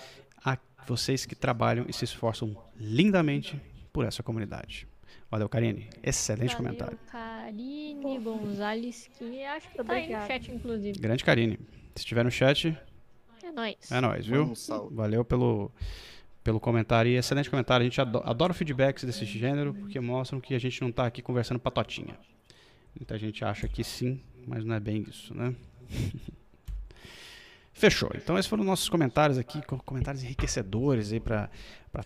[0.44, 3.60] a vocês que trabalham e se esforçam lindamente
[3.92, 4.86] por essa comunidade.
[5.30, 5.88] Valeu, Karine.
[6.02, 6.98] Excelente Valeu, comentário.
[7.10, 10.98] Karine Gonzales, que acho que tá aí no chat, inclusive.
[10.98, 11.58] Grande Karine.
[11.94, 12.76] Se estiver no chat.
[13.42, 13.92] É nóis.
[13.92, 14.52] É nóis, viu?
[14.90, 15.70] Valeu pelo,
[16.42, 17.10] pelo comentário.
[17.10, 17.82] E excelente comentário.
[17.82, 21.20] A gente adora, adora feedbacks desse gênero, porque mostram que a gente não está aqui
[21.20, 22.18] conversando patotinha.
[22.98, 25.54] Muita gente acha que sim, mas não é bem isso, né?
[27.72, 28.10] Fechou.
[28.14, 31.48] Então esses foram nossos comentários aqui, comentários enriquecedores aí para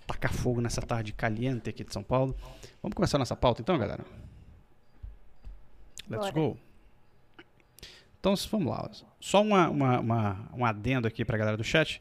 [0.07, 2.37] tacar fogo nessa tarde caliente aqui de São Paulo.
[2.83, 4.05] Vamos começar nossa pauta então, galera?
[6.11, 6.33] Let's Bora.
[6.33, 6.59] go.
[8.21, 8.91] Então vamos lá.
[9.19, 12.01] Só uma, uma, uma, um adendo aqui para a galera do chat.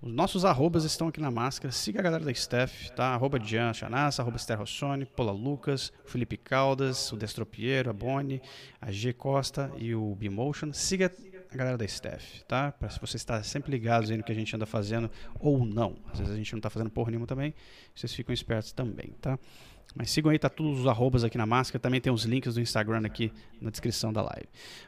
[0.00, 1.72] Os nossos arrobas estão aqui na máscara.
[1.72, 3.14] Siga a galera da Steph, tá?
[3.14, 8.40] Arroba Dian Chanassa, arroba Esther Rossoni, Pola Lucas, Felipe Caldas, o Destropiero, a Boni,
[8.80, 10.72] a G Costa e o Bimotion.
[10.72, 11.12] Siga
[11.50, 12.72] a galera da Steph, tá?
[12.72, 15.96] Para se você estar sempre ligados aí no que a gente anda fazendo ou não.
[16.12, 17.54] Às vezes a gente não está fazendo porra nenhuma também.
[17.94, 19.38] Vocês ficam espertos também, tá?
[19.94, 21.80] Mas sigam aí, tá todos os arrobas aqui na máscara.
[21.80, 24.46] Também tem os links do Instagram aqui na descrição da live.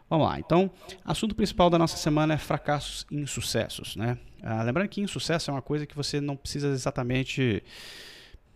[0.09, 0.71] Vamos lá, então,
[1.05, 4.19] assunto principal da nossa semana é fracassos e insucessos, né?
[4.43, 7.63] Ah, lembrando que insucesso é uma coisa que você não precisa exatamente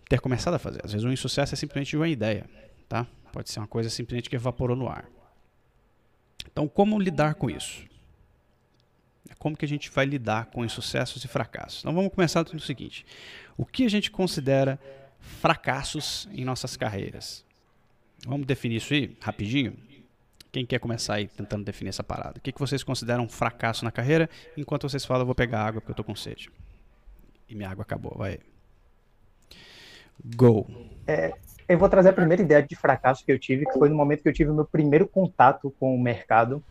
[0.09, 0.81] ter começado a fazer.
[0.85, 2.45] Às vezes o insucesso é simplesmente uma ideia,
[2.89, 3.07] tá?
[3.33, 5.07] Pode ser uma coisa simplesmente que evaporou no ar.
[6.47, 7.85] Então, como lidar com isso?
[9.39, 11.81] Como que a gente vai lidar com insucessos e fracassos?
[11.81, 13.07] Então, vamos começar do seguinte.
[13.57, 14.79] O que a gente considera
[15.25, 17.45] fracassos em nossas carreiras.
[18.27, 19.75] Vamos definir isso aí rapidinho?
[20.53, 22.39] Quem quer começar aí tentando definir essa parada?
[22.39, 24.31] O que, que vocês consideram um fracasso na carreira?
[24.57, 26.49] Enquanto vocês falam, eu vou pegar água porque eu tô com sede.
[27.49, 28.39] E minha água acabou, vai.
[30.37, 30.67] Go.
[31.09, 31.35] É,
[31.69, 34.23] eu vou trazer a primeira ideia de fracasso que eu tive, que foi no momento
[34.23, 36.63] que eu tive o meu primeiro contato com o mercado.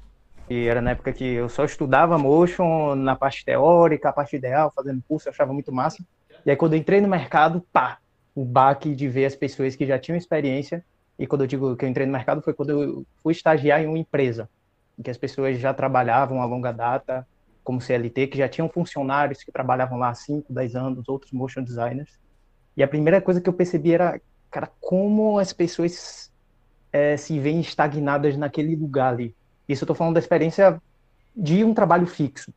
[0.50, 4.72] E era na época que eu só estudava motion na parte teórica, a parte ideal,
[4.76, 6.04] fazendo curso, eu achava muito massa.
[6.46, 8.00] E aí quando eu entrei no mercado, pá,
[8.36, 10.84] o baque de ver as pessoas que já tinham experiência
[11.18, 13.88] e quando eu digo que eu entrei no mercado foi quando eu fui estagiar em
[13.88, 14.50] uma empresa,
[14.98, 17.28] em que as pessoas já trabalhavam a longa data,
[17.64, 21.64] como CLT, que já tinham funcionários que trabalhavam lá há 5, 10 anos, outros motion
[21.64, 22.20] designers.
[22.76, 26.32] E a primeira coisa que eu percebi era, cara, como as pessoas
[26.92, 29.36] é, se veem estagnadas naquele lugar ali.
[29.68, 30.82] Isso eu estou falando da experiência
[31.36, 32.54] de um trabalho fixo.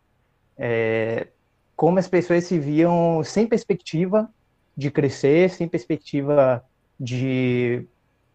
[0.59, 1.29] É,
[1.75, 4.29] como as pessoas se viam sem perspectiva
[4.77, 6.64] de crescer, sem perspectiva
[6.99, 7.87] de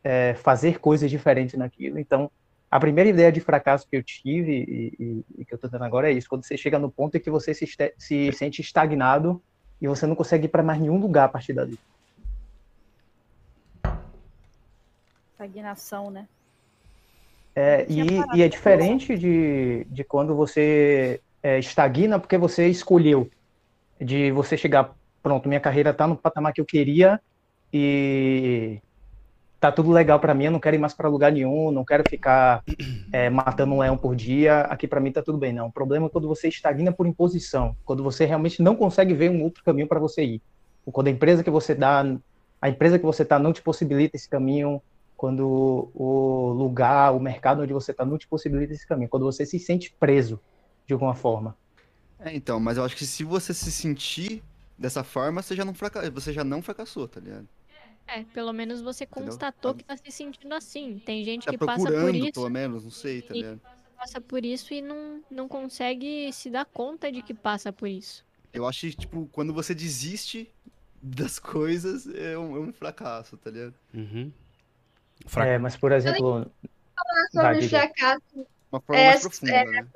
[0.04, 2.00] é, fazer coisas diferentes naquilo.
[2.00, 2.32] Então,
[2.70, 5.84] a primeira ideia de fracasso que eu tive e, e, e que eu estou dando
[5.84, 9.44] agora é isso: quando você chega no ponto em que você se, se sente estagnado
[9.82, 11.78] e você não consegue ir para mais nenhum lugar a partir dali.
[15.34, 16.28] Estagnação, né?
[17.56, 18.02] É, e,
[18.34, 23.30] e, é diferente de, de quando você é, estagna porque você escolheu.
[24.00, 27.20] De você chegar, pronto, minha carreira está no patamar que eu queria
[27.74, 28.80] e
[29.60, 32.04] tá tudo legal para mim, eu não quero ir mais para lugar nenhum, não quero
[32.10, 32.64] ficar
[33.14, 35.68] é, matando um leão por dia, aqui para mim tá tudo bem, não.
[35.68, 39.44] O problema é quando você estagna por imposição, quando você realmente não consegue ver um
[39.44, 40.42] outro caminho para você ir.
[40.84, 42.04] Ou quando a empresa que você dá,
[42.60, 44.82] a empresa que você tá não te possibilita esse caminho,
[45.22, 49.46] quando o lugar, o mercado onde você tá não te possibilita esse caminho, quando você
[49.46, 50.40] se sente preso
[50.88, 51.56] de alguma forma.
[52.18, 54.42] É, então, mas eu acho que se você se sentir
[54.76, 56.10] dessa forma, você já não, fraca...
[56.10, 57.48] você já não fracassou, tá ligado?
[58.08, 59.96] É, pelo menos você constatou Entendeu?
[59.96, 61.00] que tá se sentindo assim.
[61.06, 62.32] Tem gente tá que passa por isso.
[62.32, 63.62] pelo menos, não sei, tá ligado?
[63.96, 68.26] Passa por isso e não, não consegue se dar conta de que passa por isso.
[68.52, 70.52] Eu acho que, tipo, quando você desiste
[71.00, 73.76] das coisas, é um, é um fracasso, tá ligado?
[73.94, 74.32] Uhum.
[75.26, 75.46] Fra...
[75.46, 76.50] É, mas, por exemplo...
[77.34, 78.48] Falar sobre fracasso.
[78.72, 79.88] Uma forma é, mais profunda, é, né?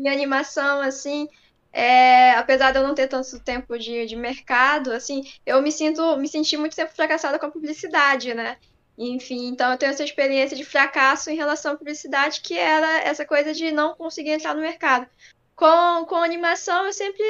[0.00, 1.28] Em animação, assim,
[1.72, 6.16] é, apesar de eu não ter tanto tempo de, de mercado, assim, eu me sinto,
[6.16, 8.56] me senti muito tempo fracassada com a publicidade, né?
[8.96, 13.26] Enfim, então eu tenho essa experiência de fracasso em relação à publicidade, que era essa
[13.26, 15.06] coisa de não conseguir entrar no mercado.
[15.54, 17.22] Com, com animação, eu sempre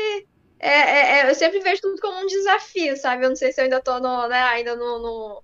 [0.61, 3.25] é, é, é eu sempre vejo tudo como um desafio, sabe?
[3.25, 5.43] Eu não sei se eu ainda estou no, né, ainda no, no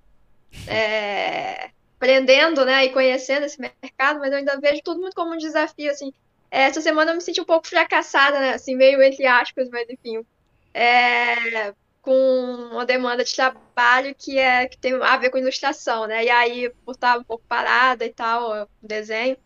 [0.67, 5.39] é, aprendendo, né, e conhecendo esse mercado, mas eu ainda vejo tudo muito como um
[5.39, 6.13] desafio, assim.
[6.51, 8.55] Essa semana eu me senti um pouco fracassada, né?
[8.55, 10.23] Assim, meio entre aspas, mas enfim.
[10.75, 12.13] É, com
[12.73, 16.25] uma demanda de trabalho que, é, que tem a ver com ilustração, né?
[16.25, 19.37] E aí, por estar um pouco parada e tal, desenho,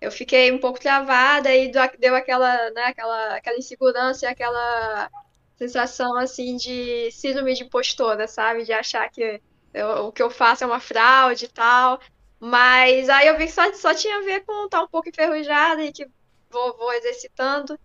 [0.00, 5.10] eu fiquei um pouco travada e deu aquela, né, aquela, aquela insegurança e aquela
[5.56, 8.64] sensação, assim, de síndrome de impostora, sabe?
[8.64, 9.40] De achar que
[9.74, 12.00] eu, o que eu faço é uma fraude e tal.
[12.40, 15.82] Mas aí eu vi que só, só tinha a ver com estar um pouco enferrujada
[15.82, 16.06] e que
[16.50, 17.78] vou, vou exercitando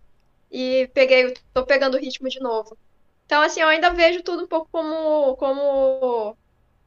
[0.50, 2.76] e peguei, tô pegando o ritmo de novo.
[3.26, 6.36] Então, assim, eu ainda vejo tudo um pouco como, como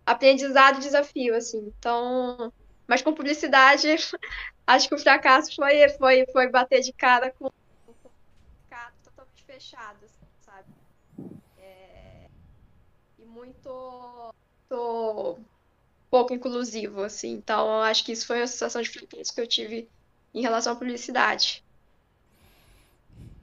[0.05, 1.73] aprendizado e desafio, assim.
[1.79, 2.51] Então,
[2.87, 3.87] mas com publicidade,
[4.67, 7.49] acho que o fracasso foi, foi, foi bater de cara com,
[7.85, 8.09] com
[9.03, 10.05] totalmente fechado,
[10.41, 10.67] sabe?
[11.57, 12.27] É,
[13.17, 13.69] e muito,
[14.73, 15.39] muito
[16.09, 17.31] pouco inclusivo, assim.
[17.31, 19.89] Então, acho que isso foi a sensação de fracasso que eu tive
[20.33, 21.63] em relação à publicidade.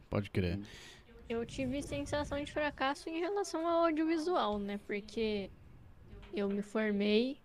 [0.09, 0.59] Pode crer.
[1.29, 4.81] Eu tive sensação de fracasso em relação ao audiovisual, né?
[4.87, 5.49] Porque
[6.35, 7.39] eu me formei.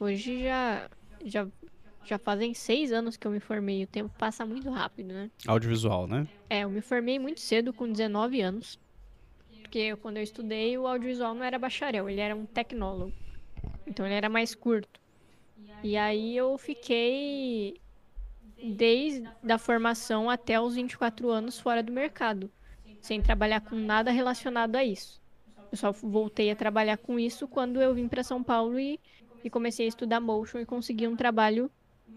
[0.00, 0.88] Hoje já,
[1.22, 1.46] já,
[2.04, 3.84] já fazem seis anos que eu me formei.
[3.84, 5.30] O tempo passa muito rápido, né?
[5.46, 6.26] Audiovisual, né?
[6.48, 8.78] É, eu me formei muito cedo, com 19 anos.
[9.68, 13.12] Porque quando eu estudei, o audiovisual não era bacharel, ele era um tecnólogo.
[13.86, 14.98] Então ele era mais curto.
[15.82, 17.78] E aí eu fiquei
[18.64, 22.50] desde a formação até os 24 anos fora do mercado,
[22.98, 25.20] sem trabalhar com nada relacionado a isso.
[25.70, 28.98] Eu só voltei a trabalhar com isso quando eu vim para São Paulo e,
[29.44, 31.70] e comecei a estudar motion e consegui um trabalho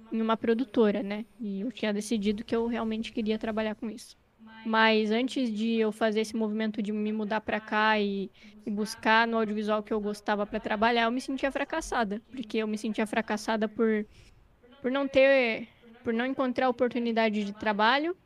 [0.09, 1.25] em uma produtora, né?
[1.37, 4.17] E eu tinha decidido que eu realmente queria trabalhar com isso.
[4.63, 8.31] Mas antes de eu fazer esse movimento de me mudar para cá e,
[8.65, 12.67] e, buscar no audiovisual que eu gostava para trabalhar, eu me sentia fracassada, porque eu
[12.67, 14.07] me sentia fracassada por
[14.81, 15.69] por não ter
[16.03, 18.17] por não encontrar oportunidade de trabalho,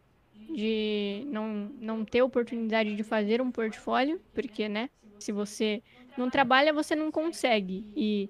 [0.50, 5.84] de não, não ter oportunidade de fazer um portfólio, porque, né, se você
[6.16, 7.88] não trabalha, você não consegue.
[7.96, 8.30] E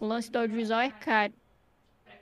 [0.00, 1.34] o lance do audiovisual é caro.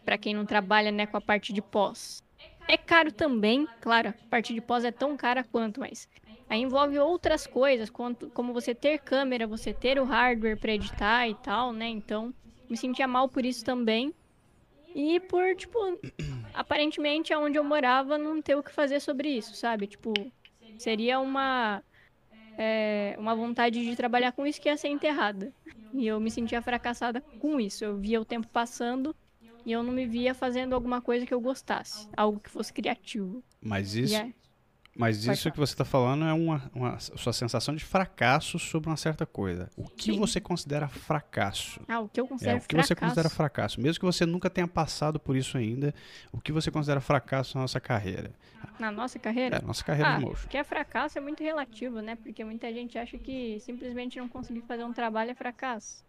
[0.04, 2.22] para quem não trabalha, né, com a parte de pós.
[2.68, 6.08] É caro também, claro, a parte de pós é tão cara quanto, mas
[6.48, 11.34] aí envolve outras coisas, como você ter câmera, você ter o hardware para editar e
[11.34, 11.88] tal, né?
[11.88, 12.32] Então,
[12.68, 14.14] me sentia mal por isso também.
[14.94, 15.78] E por, tipo,
[16.54, 19.86] aparentemente onde eu morava não ter o que fazer sobre isso, sabe?
[19.86, 20.12] Tipo,
[20.76, 21.82] seria uma
[22.56, 25.52] é, uma vontade de trabalhar com isso que ia ser enterrada.
[25.92, 27.84] E eu me sentia fracassada com isso.
[27.84, 29.16] Eu via o tempo passando
[29.64, 33.42] e eu não me via fazendo alguma coisa que eu gostasse, algo que fosse criativo.
[33.60, 34.32] Mas isso, é...
[34.96, 38.96] mas isso que você está falando é uma, uma sua sensação de fracasso sobre uma
[38.96, 39.70] certa coisa.
[39.76, 40.18] O que Sim.
[40.18, 41.80] você considera fracasso?
[41.88, 42.88] Ah, o que eu considero é, o que fracasso.
[42.88, 45.94] você considera fracasso, mesmo que você nunca tenha passado por isso ainda,
[46.32, 48.32] o que você considera fracasso na nossa carreira?
[48.78, 49.56] Na nossa carreira?
[49.58, 50.48] É, nossa carreira ah, de motion.
[50.48, 52.16] Que é fracasso é muito relativo, né?
[52.16, 56.02] Porque muita gente acha que simplesmente não conseguir fazer um trabalho é fracasso.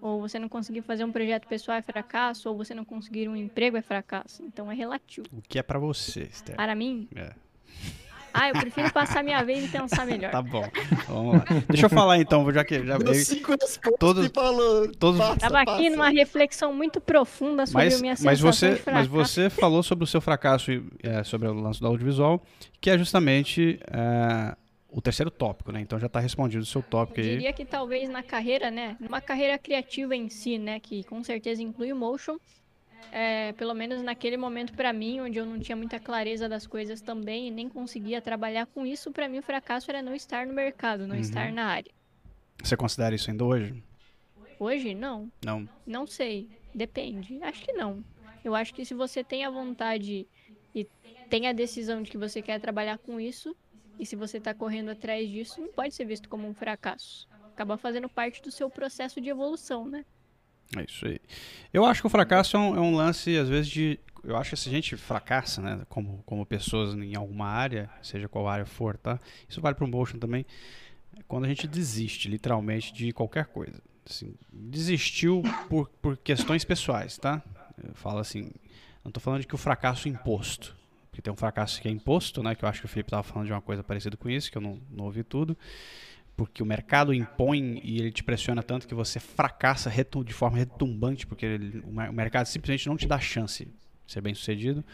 [0.00, 3.34] Ou você não conseguir fazer um projeto pessoal é fracasso, ou você não conseguir um
[3.34, 4.42] emprego é fracasso.
[4.44, 5.26] Então é relativo.
[5.32, 6.56] O que é para você, Esther?
[6.56, 7.08] Para mim?
[7.14, 7.32] É.
[8.32, 10.30] Ah, eu prefiro passar minha vez e pensar melhor.
[10.38, 10.68] Tá bom.
[11.08, 11.44] Vamos lá.
[11.68, 13.24] Deixa eu falar então, já que já veio.
[13.98, 15.18] Todos, falou, todos...
[15.18, 15.72] Passa, Tava passa.
[15.72, 20.04] aqui numa reflexão muito profunda sobre mas, a minha mas você, Mas você falou sobre
[20.04, 20.70] o seu fracasso
[21.02, 22.42] é, sobre o lance do audiovisual,
[22.80, 23.80] que é justamente.
[23.90, 24.56] É,
[24.90, 25.80] o terceiro tópico, né?
[25.80, 27.26] Então já está respondido o seu tópico aí.
[27.26, 28.96] Eu diria que talvez na carreira, né?
[28.98, 30.80] Numa carreira criativa em si, né?
[30.80, 32.38] Que com certeza inclui o motion.
[33.10, 37.00] É, pelo menos naquele momento para mim, onde eu não tinha muita clareza das coisas
[37.00, 40.52] também e nem conseguia trabalhar com isso, para mim o fracasso era não estar no
[40.52, 41.20] mercado, não uhum.
[41.20, 41.90] estar na área.
[42.62, 43.82] Você considera isso ainda hoje?
[44.58, 45.30] Hoje, não.
[45.44, 45.68] Não?
[45.86, 46.50] Não sei.
[46.74, 47.42] Depende.
[47.42, 48.04] Acho que não.
[48.44, 50.26] Eu acho que se você tem a vontade
[50.74, 50.86] e
[51.30, 53.56] tem a decisão de que você quer trabalhar com isso,
[53.98, 57.28] e se você está correndo atrás disso, não pode ser visto como um fracasso.
[57.52, 60.04] Acaba fazendo parte do seu processo de evolução, né?
[60.76, 61.18] É isso aí.
[61.72, 63.98] Eu acho que o fracasso é um, é um lance, às vezes, de.
[64.22, 68.28] Eu acho que se a gente fracassa, né, como, como pessoas em alguma área, seja
[68.28, 69.18] qual área for, tá?
[69.48, 70.44] Isso vale para o motion também.
[71.26, 73.80] Quando a gente desiste, literalmente, de qualquer coisa.
[74.08, 77.42] Assim, desistiu por, por questões pessoais, tá?
[77.82, 78.50] Eu falo assim,
[79.04, 80.76] não estou falando de que o fracasso imposto
[81.18, 82.54] que tem um fracasso que é imposto, né?
[82.54, 84.56] Que eu acho que o Felipe estava falando de uma coisa parecida com isso, que
[84.56, 85.58] eu não, não ouvi tudo.
[86.36, 89.90] Porque o mercado impõe e ele te pressiona tanto que você fracassa
[90.24, 94.32] de forma retumbante, porque ele, o mercado simplesmente não te dá chance de ser bem
[94.32, 94.84] sucedido.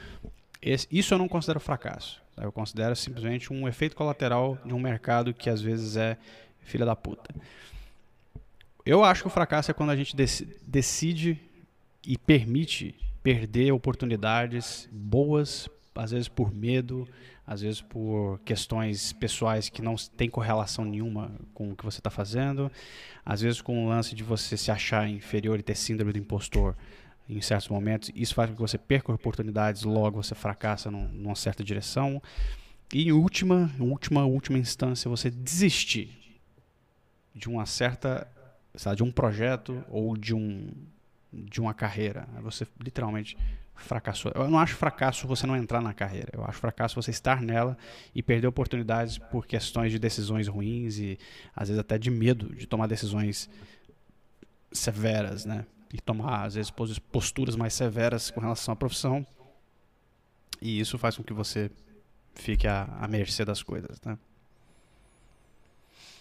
[0.63, 2.23] Esse, isso eu não considero fracasso.
[2.35, 2.43] Tá?
[2.43, 6.17] Eu considero simplesmente um efeito colateral de um mercado que às vezes é
[6.61, 7.35] filha da puta.
[8.87, 11.39] Eu acho que o fracasso é quando a gente decide
[12.07, 17.09] e permite perder oportunidades boas às vezes por medo,
[17.47, 22.11] às vezes por questões pessoais que não tem correlação nenhuma com o que você está
[22.11, 22.71] fazendo,
[23.25, 26.77] às vezes com o lance de você se achar inferior e ter síndrome do impostor
[27.29, 28.11] em certos momentos.
[28.15, 32.23] Isso faz com que você perca oportunidades, logo você fracassa num, numa certa direção.
[32.93, 36.41] E em última, última, última instância, você desistir
[37.35, 38.29] de uma certa,
[38.75, 40.71] sabe, de um projeto ou de um
[41.37, 42.29] de uma carreira.
[42.43, 43.37] Você literalmente
[43.75, 44.33] fracassou.
[44.35, 46.31] Eu não acho fracasso você não entrar na carreira.
[46.33, 47.77] Eu acho fracasso você estar nela
[48.15, 51.19] e perder oportunidades por questões de decisões ruins e
[51.55, 53.51] às vezes até de medo de tomar decisões
[54.73, 55.67] severas, né?
[55.93, 56.73] E tomar às vezes
[57.13, 59.27] posturas mais severas com relação à profissão.
[60.61, 61.71] E isso faz com que você
[62.35, 64.19] fique à, à mercê das coisas, né?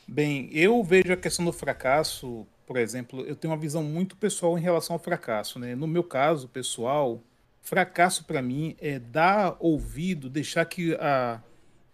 [0.07, 4.57] Bem, eu vejo a questão do fracasso, por exemplo, eu tenho uma visão muito pessoal
[4.57, 5.75] em relação ao fracasso, né?
[5.75, 7.21] No meu caso, pessoal,
[7.63, 11.41] Fracasso para mim é dar ouvido, deixar que a,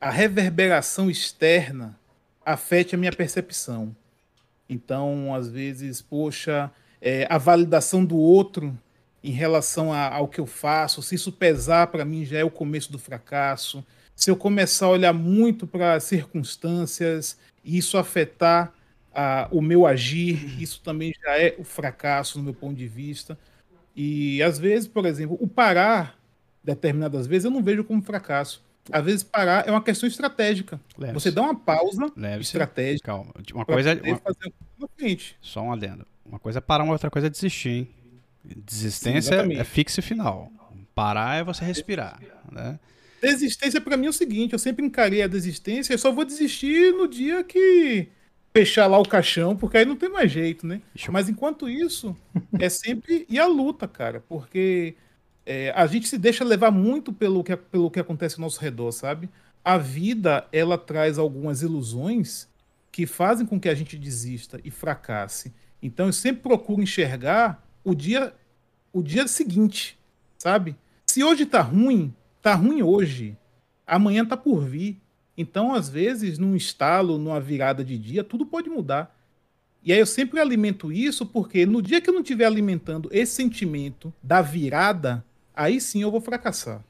[0.02, 1.96] a reverberação externa
[2.44, 3.96] afete a minha percepção.
[4.68, 8.76] Então, às vezes, poxa, é, a validação do outro
[9.24, 12.50] em relação a, ao que eu faço, se isso pesar para mim já é o
[12.50, 13.86] começo do fracasso.
[14.16, 18.74] Se eu começar a olhar muito para as circunstâncias e isso afetar
[19.14, 23.38] a, o meu agir, isso também já é o fracasso no meu ponto de vista.
[24.02, 26.18] E às vezes, por exemplo, o parar,
[26.64, 28.64] determinadas vezes, eu não vejo como fracasso.
[28.90, 30.80] Às vezes parar é uma questão estratégica.
[31.14, 33.08] Você dá uma pausa estratégica.
[33.08, 33.34] Calma.
[33.54, 34.10] Uma coisa é.
[34.10, 34.18] Uma...
[34.18, 36.08] Fazer Só um adendo.
[36.26, 37.90] Uma coisa é parar, uma outra coisa é desistir, hein?
[38.46, 40.50] Desistência Sim, é fixo e final.
[40.96, 42.22] Parar é você respirar.
[42.50, 42.80] Né?
[43.22, 46.94] Desistência para mim é o seguinte: eu sempre encarei a desistência, eu só vou desistir
[46.94, 48.08] no dia que
[48.54, 50.82] fechar lá o caixão, porque aí não tem mais jeito, né?
[51.10, 52.16] Mas enquanto isso,
[52.60, 54.96] é sempre e a luta, cara, porque
[55.46, 58.92] é, a gente se deixa levar muito pelo que, pelo que acontece ao nosso redor,
[58.92, 59.30] sabe?
[59.64, 62.48] A vida, ela traz algumas ilusões
[62.92, 65.54] que fazem com que a gente desista e fracasse.
[65.82, 68.34] Então eu sempre procuro enxergar o dia,
[68.92, 69.98] o dia seguinte,
[70.38, 70.76] sabe?
[71.06, 73.38] Se hoje tá ruim, tá ruim hoje.
[73.86, 75.02] Amanhã tá por vir.
[75.40, 79.18] Então, às vezes, num estalo, numa virada de dia, tudo pode mudar.
[79.82, 83.36] E aí eu sempre alimento isso porque no dia que eu não estiver alimentando esse
[83.36, 85.24] sentimento da virada,
[85.56, 86.84] aí sim eu vou fracassar.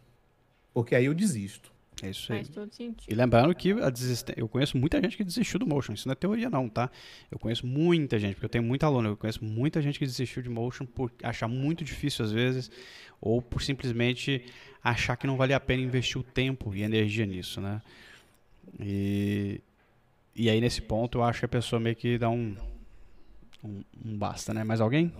[0.73, 1.71] Porque aí eu desisto.
[2.01, 2.43] É isso aí.
[3.07, 3.93] E lembrando que a
[4.35, 5.93] eu conheço muita gente que desistiu do motion.
[5.93, 6.89] Isso não é teoria, não, tá?
[7.29, 10.41] Eu conheço muita gente, porque eu tenho muita aluno, eu conheço muita gente que desistiu
[10.41, 12.71] de motion por achar muito difícil às vezes,
[13.21, 14.43] ou por simplesmente
[14.83, 17.79] achar que não valia a pena investir o tempo e energia nisso, né?
[18.79, 19.61] E,
[20.35, 22.55] e aí nesse ponto eu acho que a pessoa meio que dá um,
[23.63, 24.63] um, um basta, né?
[24.63, 25.13] Mais alguém?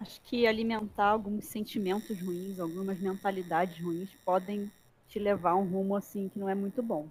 [0.00, 4.70] Acho que alimentar alguns sentimentos ruins, algumas mentalidades ruins podem
[5.08, 7.08] te levar a um rumo assim que não é muito bom.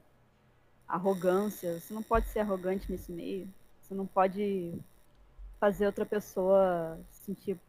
[0.87, 3.47] Arrogância, você não pode ser arrogante nesse meio.
[3.81, 4.73] Você não pode
[5.59, 7.59] fazer outra pessoa se sentir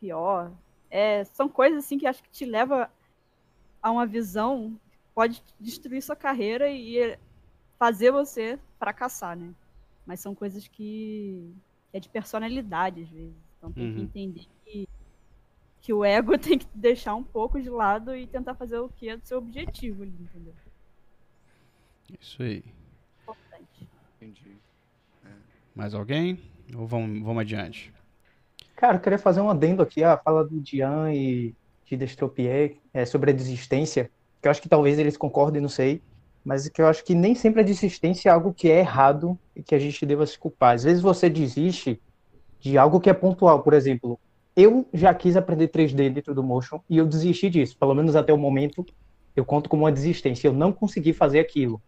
[0.00, 0.50] pior.
[0.90, 2.90] É, são coisas assim que acho que te leva
[3.82, 4.78] a uma visão
[5.14, 7.16] pode destruir sua carreira e
[7.78, 9.54] fazer você fracassar, né?
[10.06, 11.54] Mas são coisas que,
[11.92, 13.36] é de personalidade às vezes.
[13.56, 13.94] Então tem uhum.
[13.94, 14.88] que entender que,
[15.80, 19.08] que o ego tem que deixar um pouco de lado e tentar fazer o que
[19.08, 20.54] é do seu objetivo, entendeu?
[22.20, 22.64] Isso aí.
[23.22, 23.88] Importante.
[24.16, 24.56] Entendi.
[25.24, 25.30] É.
[25.74, 26.40] Mais alguém?
[26.76, 27.92] Ou vamos, vamos adiante?
[28.74, 31.54] Cara, eu queria fazer um adendo aqui à fala do Dian e
[31.86, 34.10] de Destropier é, sobre a desistência,
[34.44, 36.02] que eu acho que talvez eles concordem, não sei,
[36.44, 39.62] mas que eu acho que nem sempre a desistência é algo que é errado e
[39.62, 40.74] que a gente deva se culpar.
[40.74, 41.98] Às vezes você desiste
[42.60, 44.20] de algo que é pontual, por exemplo,
[44.54, 48.34] eu já quis aprender 3D dentro do Motion e eu desisti disso, pelo menos até
[48.34, 48.84] o momento
[49.34, 51.80] eu conto como uma desistência, eu não consegui fazer aquilo.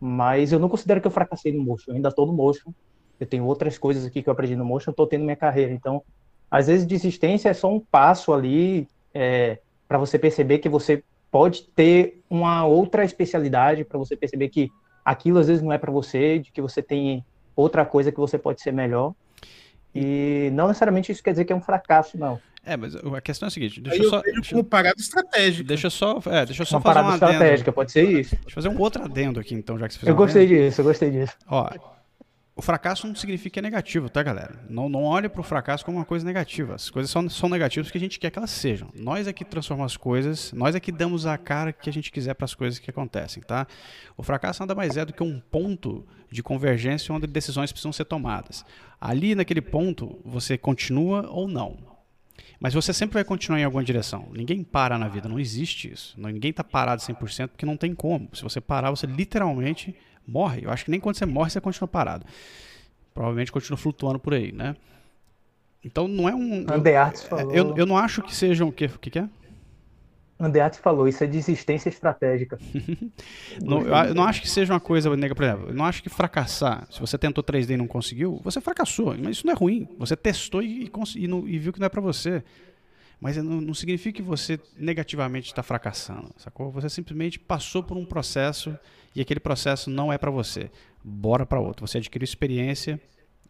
[0.00, 2.72] Mas eu não considero que eu fracassei no Motion, eu ainda estou no Motion,
[3.20, 6.02] eu tenho outras coisas aqui que eu aprendi no Motion, estou tendo minha carreira, então
[6.50, 11.62] às vezes desistência é só um passo ali é, para você perceber que você pode
[11.62, 14.70] ter uma outra especialidade para você perceber que
[15.04, 17.24] aquilo às vezes não é para você, de que você tem
[17.54, 19.14] outra coisa que você pode ser melhor.
[19.94, 22.38] E não necessariamente isso quer dizer que é um fracasso, não.
[22.64, 24.20] É, mas a questão é a seguinte, deixa eu só.
[24.20, 25.68] Deixa, como parada estratégica.
[25.68, 28.34] Deixa eu só, é, deixa eu só uma fazer parada um estratégica, pode ser isso.
[28.34, 30.44] Deixa eu fazer um outro adendo aqui, então, já que você fez Eu um gostei
[30.46, 30.60] adendo.
[30.64, 31.32] disso, eu gostei disso.
[31.46, 31.70] Ó,
[32.58, 34.58] o fracasso não significa que é negativo, tá, galera?
[34.66, 36.74] Não, não olhe para o fracasso como uma coisa negativa.
[36.74, 38.88] As coisas são, são negativas porque a gente quer que elas sejam.
[38.94, 42.10] Nós é que transformamos as coisas, nós é que damos a cara que a gente
[42.10, 43.66] quiser para as coisas que acontecem, tá?
[44.16, 48.06] O fracasso nada mais é do que um ponto de convergência onde decisões precisam ser
[48.06, 48.64] tomadas.
[48.98, 51.76] Ali, naquele ponto, você continua ou não.
[52.58, 54.30] Mas você sempre vai continuar em alguma direção.
[54.32, 56.18] Ninguém para na vida, não existe isso.
[56.18, 58.30] Ninguém está parado 100% porque não tem como.
[58.34, 59.94] Se você parar, você literalmente
[60.26, 60.64] morre.
[60.64, 62.26] Eu acho que nem quando você morre você continua parado.
[63.14, 64.76] Provavelmente continua flutuando por aí, né?
[65.84, 66.66] Então não é um.
[66.70, 67.52] Andeartes falou.
[67.52, 68.68] Eu, eu não acho que sejam.
[68.68, 69.28] O que, que, que é?
[70.38, 72.58] Andeartes falou, isso é desistência estratégica.
[73.64, 75.08] não, eu não acho que seja uma coisa.
[75.08, 76.86] Por exemplo, eu não acho que fracassar.
[76.90, 79.16] Se você tentou 3D e não conseguiu, você fracassou.
[79.16, 79.88] Mas isso não é ruim.
[79.98, 82.44] Você testou e, e, e viu que não é para você.
[83.18, 86.70] Mas não, não, significa que você negativamente está fracassando, sacou?
[86.72, 88.78] Você simplesmente passou por um processo
[89.16, 90.70] e aquele processo não é para você.
[91.02, 91.86] Bora para outro.
[91.86, 93.00] Você adquiriu experiência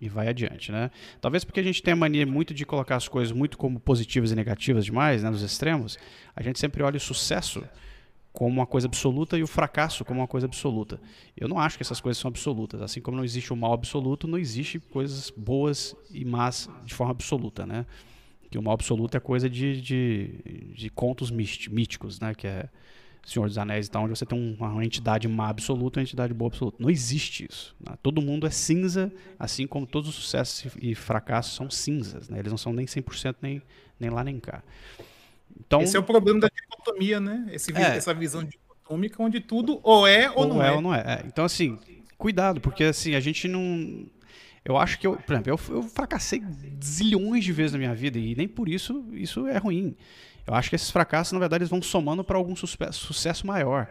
[0.00, 0.92] e vai adiante, né?
[1.20, 4.30] Talvez porque a gente tem a mania muito de colocar as coisas muito como positivas
[4.30, 5.98] e negativas demais, né, nos extremos,
[6.36, 7.64] a gente sempre olha o sucesso
[8.32, 11.00] como uma coisa absoluta e o fracasso como uma coisa absoluta.
[11.36, 12.80] Eu não acho que essas coisas são absolutas.
[12.82, 17.12] Assim como não existe o mal absoluto, não existe coisas boas e más de forma
[17.12, 17.86] absoluta, né?
[18.50, 22.34] Que o mal absoluto é coisa de, de, de contos místicos, né?
[22.34, 22.68] Que é
[23.26, 26.32] Senhor dos Anéis e tal, onde você tem uma entidade má absoluta e uma entidade
[26.32, 26.76] boa absoluta.
[26.78, 27.74] Não existe isso.
[27.84, 27.96] Né?
[28.00, 32.28] Todo mundo é cinza, assim como todos os sucessos e fracassos são cinzas.
[32.28, 32.38] Né?
[32.38, 33.60] Eles não são nem 100% nem,
[33.98, 34.62] nem lá nem cá.
[35.58, 37.48] Então, Esse é o problema da dicotomia, né?
[37.50, 40.72] Esse, é, essa visão dicotômica onde tudo ou é ou, ou não é.
[40.72, 41.00] Ou não é.
[41.00, 41.24] é.
[41.26, 41.76] Então, assim,
[42.16, 44.06] cuidado, porque assim, a gente não.
[44.64, 46.44] Eu acho que eu, por exemplo, eu, eu fracassei
[46.82, 49.96] zilhões de vezes na minha vida e nem por isso isso é ruim.
[50.46, 53.88] Eu acho que esses fracassos, na verdade, eles vão somando para algum sucesso maior.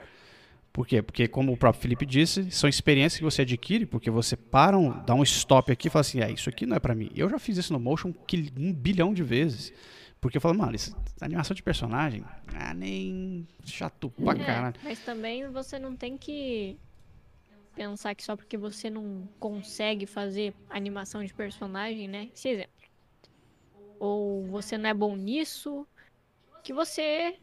[0.72, 1.02] Por quê?
[1.02, 4.92] Porque, como o próprio Felipe disse, são experiências que você adquire, porque você para, um,
[5.06, 7.10] dá um stop aqui e fala assim, é, isso aqui não é para mim.
[7.16, 8.14] Eu já fiz isso no Motion
[8.58, 9.74] um bilhão de vezes.
[10.20, 12.26] Porque eu falo, mano, isso, animação de personagem,
[12.56, 14.76] ah, nem chato pra é, caralho.
[14.84, 16.78] Mas também você não tem que
[17.76, 22.30] pensar que só porque você não consegue fazer animação de personagem, né?
[22.34, 22.74] Esse exemplo.
[24.00, 25.88] Ou você não é bom nisso,
[26.66, 27.38] que você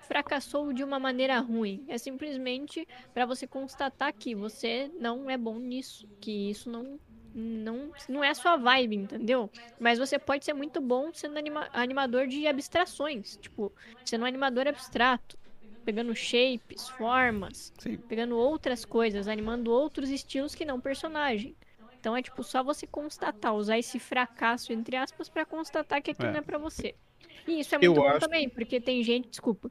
[0.00, 1.84] fracassou de uma maneira ruim.
[1.88, 6.98] É simplesmente para você constatar que você não é bom nisso, que isso não
[7.38, 9.50] não, não é a sua vibe, entendeu?
[9.78, 13.74] Mas você pode ser muito bom sendo anima animador de abstrações, tipo,
[14.06, 15.38] sendo um animador abstrato,
[15.84, 17.98] pegando shapes, formas, Sim.
[18.08, 21.54] pegando outras coisas, animando outros estilos que não personagem.
[22.00, 26.30] Então é tipo só você constatar, usar esse fracasso entre aspas para constatar que aquilo
[26.30, 26.32] é.
[26.32, 26.96] não é para você.
[27.46, 28.20] E isso é muito Eu bom acho...
[28.20, 29.70] também, porque tem gente, desculpa,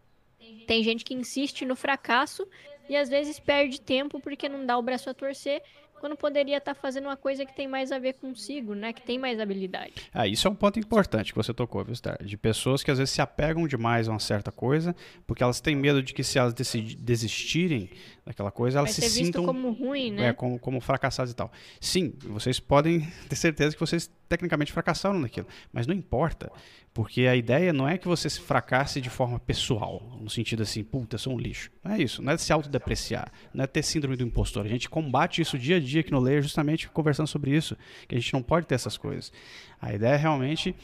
[0.65, 2.47] tem gente que insiste no fracasso
[2.89, 5.61] e às vezes perde tempo porque não dá o braço a torcer
[5.99, 8.93] quando poderia estar tá fazendo uma coisa que tem mais a ver consigo, né?
[8.93, 9.93] Que tem mais habilidade.
[10.13, 12.23] Ah, isso é um ponto importante que você tocou, viu, Star?
[12.23, 15.75] De pessoas que às vezes se apegam demais a uma certa coisa, porque elas têm
[15.75, 17.89] medo de que se elas desistirem
[18.25, 20.29] daquela coisa, elas Vai se sintam como ruim, né?
[20.29, 21.51] É, como, como fracassadas e tal.
[21.79, 26.51] Sim, vocês podem ter certeza que vocês tecnicamente fracassaram naquilo, mas não importa,
[26.91, 30.83] porque a ideia não é que você se fracasse de forma pessoal, no sentido assim,
[30.83, 31.69] puta, eu sou um lixo.
[31.83, 34.65] Não é isso, não é se autodepreciar, não é ter síndrome do impostor.
[34.65, 38.15] A gente combate isso dia a dia aqui no Leia, justamente conversando sobre isso, que
[38.15, 39.31] a gente não pode ter essas coisas.
[39.79, 40.75] A ideia realmente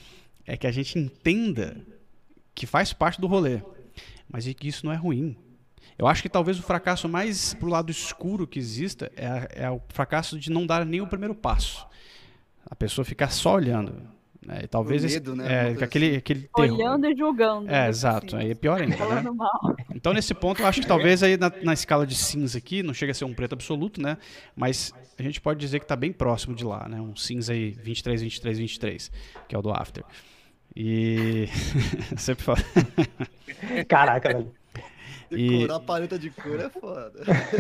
[0.46, 1.82] é que a gente entenda
[2.54, 3.62] que faz parte do rolê,
[4.30, 5.36] mas que isso não é ruim.
[6.02, 9.80] Eu acho que talvez o fracasso mais pro lado escuro que exista é, é o
[9.90, 11.86] fracasso de não dar nem o primeiro passo.
[12.66, 14.02] A pessoa ficar só olhando.
[14.50, 15.70] É, talvez medo, esse, né?
[15.70, 16.18] É, aquele, assim.
[16.18, 16.76] aquele terror.
[16.76, 17.68] Olhando e julgando.
[17.68, 18.36] É, né, exato.
[18.36, 18.46] Assim.
[18.46, 19.24] Aí é pior ainda, né?
[19.94, 22.96] Então, nesse ponto, eu acho que talvez aí na, na, escala de cinza aqui, não
[22.96, 24.18] chega a ser um preto absoluto, né?
[24.56, 27.00] Mas a gente pode dizer que está bem próximo de lá, né?
[27.00, 29.12] Um cinza aí 23, 23, 23,
[29.48, 30.04] que é o do After.
[30.76, 31.46] E.
[32.18, 32.64] Sempre falo.
[33.88, 34.61] Caraca, velho.
[35.32, 35.70] E...
[35.70, 37.14] a paleta de cor é foda.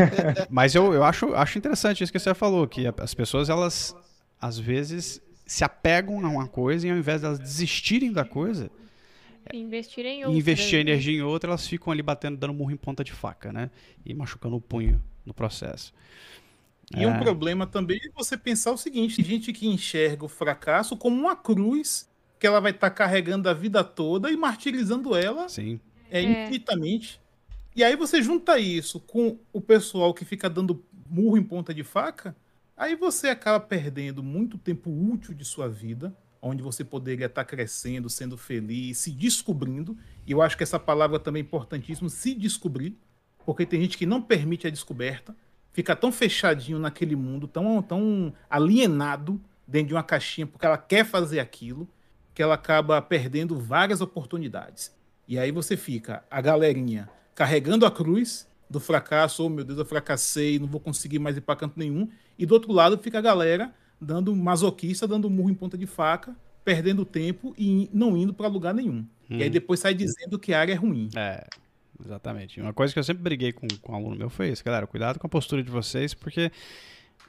[0.49, 3.95] Mas eu, eu acho, acho interessante isso que você falou, que as pessoas, elas,
[4.39, 8.69] às vezes, se apegam a uma coisa e ao invés de elas desistirem da coisa,
[9.53, 10.91] investir em outra, investir né?
[10.91, 13.69] energia em outra, elas ficam ali batendo, dando murro em ponta de faca, né?
[14.05, 15.93] E machucando o punho no processo.
[16.95, 17.07] E é...
[17.07, 21.35] um problema também é você pensar o seguinte: gente que enxerga o fracasso como uma
[21.35, 22.09] cruz
[22.39, 25.79] que ela vai estar tá carregando a vida toda e martirizando ela Sim.
[26.09, 27.21] É, é, infinitamente.
[27.75, 31.83] E aí você junta isso com o pessoal que fica dando murro em ponta de
[31.83, 32.35] faca,
[32.81, 38.09] Aí você acaba perdendo muito tempo útil de sua vida, onde você poderia estar crescendo,
[38.09, 39.95] sendo feliz, se descobrindo.
[40.25, 42.97] E eu acho que essa palavra também é importantíssima, se descobrir,
[43.45, 45.35] porque tem gente que não permite a descoberta,
[45.71, 51.05] fica tão fechadinho naquele mundo, tão, tão alienado dentro de uma caixinha, porque ela quer
[51.05, 51.87] fazer aquilo,
[52.33, 54.91] que ela acaba perdendo várias oportunidades.
[55.27, 59.85] E aí você fica, a galerinha, carregando a cruz do fracasso, oh meu Deus, eu
[59.85, 62.09] fracassei, não vou conseguir mais ir para canto nenhum.
[62.37, 66.35] E do outro lado fica a galera dando masoquista, dando murro em ponta de faca,
[66.63, 68.99] perdendo tempo e não indo para lugar nenhum.
[68.99, 69.07] Hum.
[69.29, 69.51] E aí uhum.
[69.51, 71.09] depois sai dizendo que a área é ruim.
[71.15, 71.45] É,
[72.03, 72.59] exatamente.
[72.61, 75.19] Uma coisa que eu sempre briguei com, com um aluno meu foi isso, galera, cuidado
[75.19, 76.51] com a postura de vocês, porque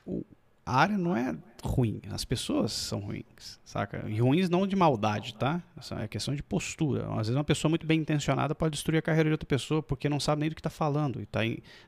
[0.06, 0.24] o,
[0.64, 1.34] a área não é
[1.64, 4.04] ruim, as pessoas são ruins, saca?
[4.08, 5.62] E ruins não de maldade, tá?
[6.00, 7.06] É questão de postura.
[7.12, 10.08] Às vezes uma pessoa muito bem intencionada pode destruir a carreira de outra pessoa porque
[10.08, 11.40] não sabe nem do que está falando e está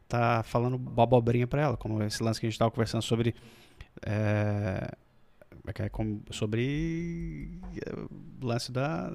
[0.08, 3.34] tá falando abobrinha para ela, como esse lance que a gente estava conversando sobre
[4.04, 4.90] é,
[5.66, 5.90] é, é
[6.32, 7.60] sobre
[8.40, 9.10] o lance da,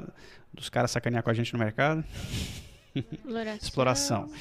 [0.53, 2.03] dos caras sacanear com a gente no mercado.
[2.95, 3.57] Exploração.
[3.62, 4.32] Exploração.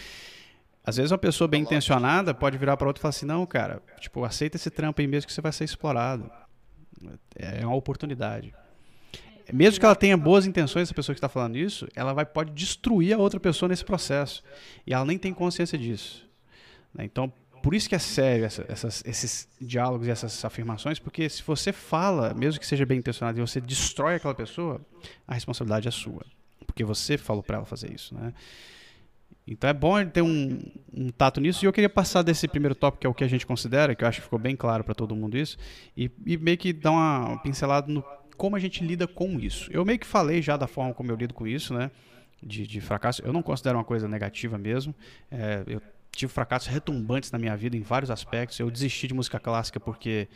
[0.84, 3.82] Às vezes uma pessoa bem intencionada pode virar para outra e falar assim: não, cara,
[4.00, 6.30] tipo, aceita esse trampo aí mesmo que você vai ser explorado.
[7.36, 8.54] É uma oportunidade.
[9.52, 12.52] Mesmo que ela tenha boas intenções, essa pessoa que está falando isso, ela vai, pode
[12.52, 14.42] destruir a outra pessoa nesse processo.
[14.86, 16.28] E ela nem tem consciência disso.
[16.92, 17.04] Né?
[17.04, 21.42] Então, por isso que é sério essa, essas, esses diálogos e essas afirmações, porque se
[21.42, 24.80] você fala, mesmo que seja bem intencionado, e você destrói aquela pessoa,
[25.26, 26.24] a responsabilidade é sua.
[26.66, 28.14] Porque você falou para ela fazer isso.
[28.14, 28.34] Né?
[29.50, 30.58] Então é bom ter um,
[30.94, 31.64] um, tato nisso.
[31.64, 34.04] E eu queria passar desse primeiro tópico, que é o que a gente considera, que
[34.04, 35.56] eu acho que ficou bem claro para todo mundo isso,
[35.96, 38.04] e, e, meio que dar uma, uma pincelada no
[38.36, 39.68] como a gente lida com isso.
[39.72, 41.90] Eu meio que falei já da forma como eu lido com isso, né?
[42.40, 43.20] De, de fracasso.
[43.22, 44.94] Eu não considero uma coisa negativa mesmo.
[45.28, 45.82] É, eu
[46.12, 48.60] tive fracassos retumbantes na minha vida em vários aspectos.
[48.60, 50.28] Eu desisti de música clássica porque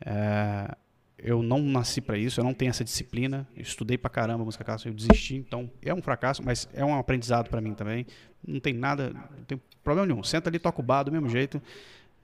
[0.00, 0.74] é,
[1.22, 3.46] eu não nasci para isso, eu não tenho essa disciplina.
[3.56, 7.48] Estudei pra caramba música clássica, eu desisti, então é um fracasso, mas é um aprendizado
[7.48, 8.04] para mim também.
[8.46, 10.24] Não tem nada, não tem problema nenhum.
[10.24, 11.62] Senta ali, toca o bar do mesmo jeito.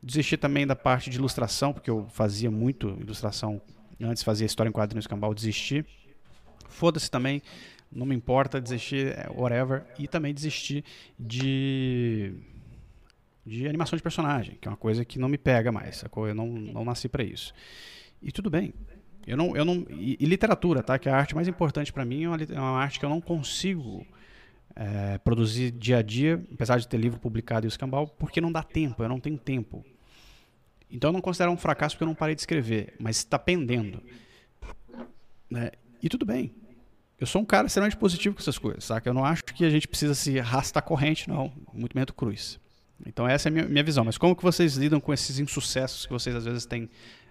[0.03, 3.61] Desisti também da parte de ilustração, porque eu fazia muito ilustração
[4.01, 5.84] antes, fazia história em quadrinhos cambal, desisti.
[6.68, 7.40] Foda-se também,
[7.90, 9.84] não me importa, desistir, é, whatever.
[9.96, 10.84] E também desisti
[11.18, 12.34] de
[13.46, 16.28] de animação de personagem, que é uma coisa que não me pega mais, sacou?
[16.28, 17.55] Eu não, não nasci para isso.
[18.23, 18.75] E tudo bem.
[19.27, 20.99] Eu não, eu não, e, e literatura, tá?
[20.99, 23.11] Que é a arte mais importante para mim, é uma, é uma, arte que eu
[23.11, 24.07] não consigo
[24.75, 28.51] é, produzir dia a dia, apesar de ter livro publicado e o escambau, porque não
[28.51, 29.85] dá tempo, eu não tenho tempo.
[30.91, 34.03] Então eu não considero um fracasso porque eu não parei de escrever, mas está pendendo.
[35.51, 35.73] Né?
[36.03, 36.55] E tudo bem.
[37.21, 39.11] Eu sou um cara extremamente positivo com essas coisas, saca?
[39.11, 41.53] Eu não acho que a gente precisa se arrastar corrente, não.
[41.73, 42.61] Muito menos cruz.
[43.05, 44.05] Então essa é a minha, minha visão.
[44.05, 46.89] Mas como que vocês lidam com esses insucessos que vocês às vezes têm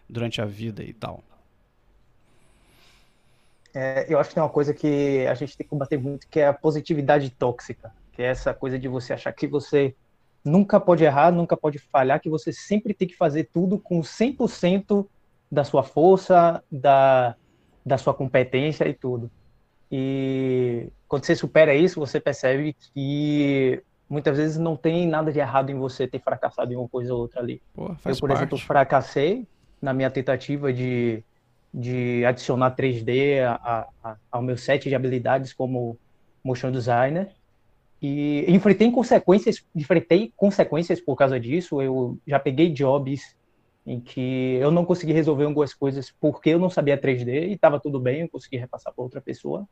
[0.10, 1.24] durante a vida e tal?
[3.74, 6.40] É, eu acho que tem uma coisa que a gente tem que combater muito, que
[6.40, 7.92] é a positividade tóxica.
[8.14, 9.96] Que é essa coisa de você achar que você
[10.44, 15.06] nunca pode errar, nunca pode falhar, que você sempre tem que fazer tudo com 100%
[15.52, 17.36] da sua força, da,
[17.86, 19.30] da sua competência e tudo.
[19.92, 25.70] E quando você supera isso, você percebe que muitas vezes não tem nada de errado
[25.70, 27.62] em você ter fracassado em uma coisa ou outra ali.
[27.74, 28.34] Pô, eu, por parte.
[28.34, 29.48] exemplo, fracassei
[29.82, 31.24] na minha tentativa de,
[31.74, 35.98] de adicionar 3D a, a, ao meu set de habilidades como
[36.44, 37.30] motion designer.
[38.02, 41.82] E enfrentei consequências, enfrentei consequências por causa disso.
[41.82, 43.36] Eu já peguei jobs
[43.86, 47.80] em que eu não consegui resolver algumas coisas porque eu não sabia 3D e estava
[47.80, 49.68] tudo bem, eu consegui repassar para outra pessoa.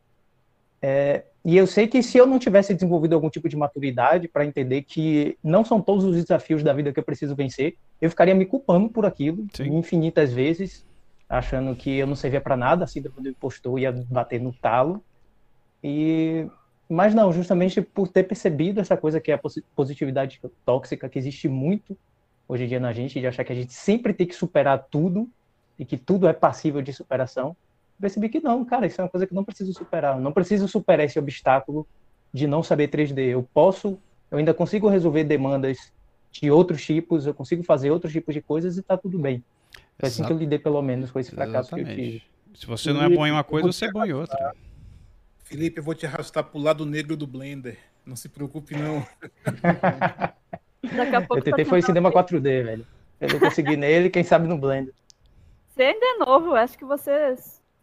[0.82, 4.46] É, e eu sei que se eu não tivesse desenvolvido algum tipo de maturidade para
[4.46, 8.36] entender que não são todos os desafios da vida que eu preciso vencer, eu ficaria
[8.36, 9.78] me culpando por aquilo Sim.
[9.78, 10.86] infinitas vezes,
[11.30, 15.04] achando que eu não servia para nada, a síndrome do impostor ia bater no talo.
[15.84, 16.48] E
[16.88, 19.42] mas não, justamente por ter percebido essa coisa que é a
[19.76, 21.98] positividade tóxica que existe muito
[22.48, 25.28] hoje em dia na gente, de achar que a gente sempre tem que superar tudo
[25.80, 27.56] e que tudo é passível de superação,
[28.00, 30.16] percebi que não, cara, isso é uma coisa que eu não preciso superar.
[30.16, 31.88] Eu não preciso superar esse obstáculo
[32.34, 33.20] de não saber 3D.
[33.20, 35.94] Eu posso, eu ainda consigo resolver demandas
[36.32, 39.44] de outros tipos, eu consigo fazer outros tipos de coisas e tá tudo bem.
[39.98, 41.96] Foi assim que eu lidei, pelo menos, com esse fracasso Exatamente.
[41.96, 42.24] que eu tive.
[42.56, 44.54] Se você não é bom em uma coisa, você é bom em outra.
[45.44, 47.78] Felipe, eu vou te arrastar pro lado negro do Blender.
[48.06, 49.06] Não se preocupe, não.
[50.84, 52.88] Daqui a pouco eu tentei foi em cinema 4D, velho.
[53.20, 54.94] Eu não consegui nele, quem sabe no Blender.
[55.70, 57.12] Você ainda é novo, acho que você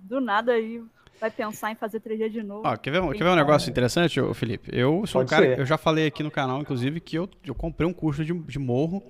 [0.02, 0.82] do nada aí
[1.20, 2.62] vai pensar em fazer 3D de novo.
[2.66, 4.70] Ó, quer ver, quer ver um negócio interessante, Felipe?
[4.72, 5.58] Eu sou Pode um cara, ser.
[5.60, 8.58] eu já falei aqui no canal, inclusive, que eu, eu comprei um curso de, de
[8.58, 9.02] morro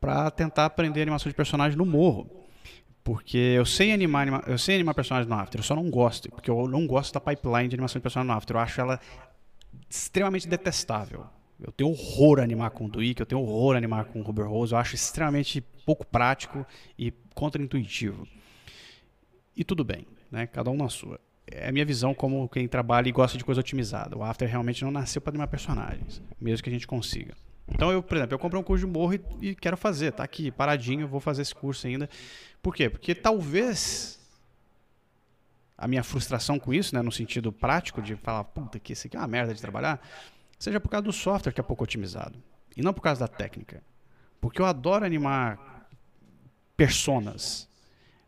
[0.00, 2.30] para tentar aprender animação de personagem no morro.
[3.04, 6.30] Porque eu sei animar, anima, eu sei animar personagens no After, eu só não gosto,
[6.30, 8.56] porque eu não gosto da pipeline de animação de personagem no After.
[8.56, 9.00] Eu acho ela
[9.88, 11.26] extremamente detestável.
[11.60, 14.72] Eu tenho horror a animar com Duik, eu tenho horror a animar com Ruber Rose,
[14.72, 16.64] eu acho extremamente pouco prático
[16.98, 18.26] e contra-intuitivo.
[19.56, 20.46] E tudo bem, né?
[20.46, 21.20] Cada um na sua.
[21.46, 24.16] É a minha visão como quem trabalha e gosta de coisa otimizada.
[24.16, 27.34] O After realmente não nasceu para animar personagens, mesmo que a gente consiga.
[27.66, 30.24] Então, eu, por exemplo, eu comprei um curso de morro e, e quero fazer, tá
[30.24, 32.08] aqui, paradinho, vou fazer esse curso ainda.
[32.62, 32.88] Por quê?
[32.88, 34.18] Porque talvez
[35.76, 39.16] a minha frustração com isso, né, no sentido prático de falar, puta, que isso aqui
[39.16, 40.00] é uma merda de trabalhar,
[40.58, 42.42] seja por causa do software que é pouco otimizado.
[42.76, 43.82] E não por causa da técnica.
[44.40, 45.88] Porque eu adoro animar
[46.76, 47.67] personas.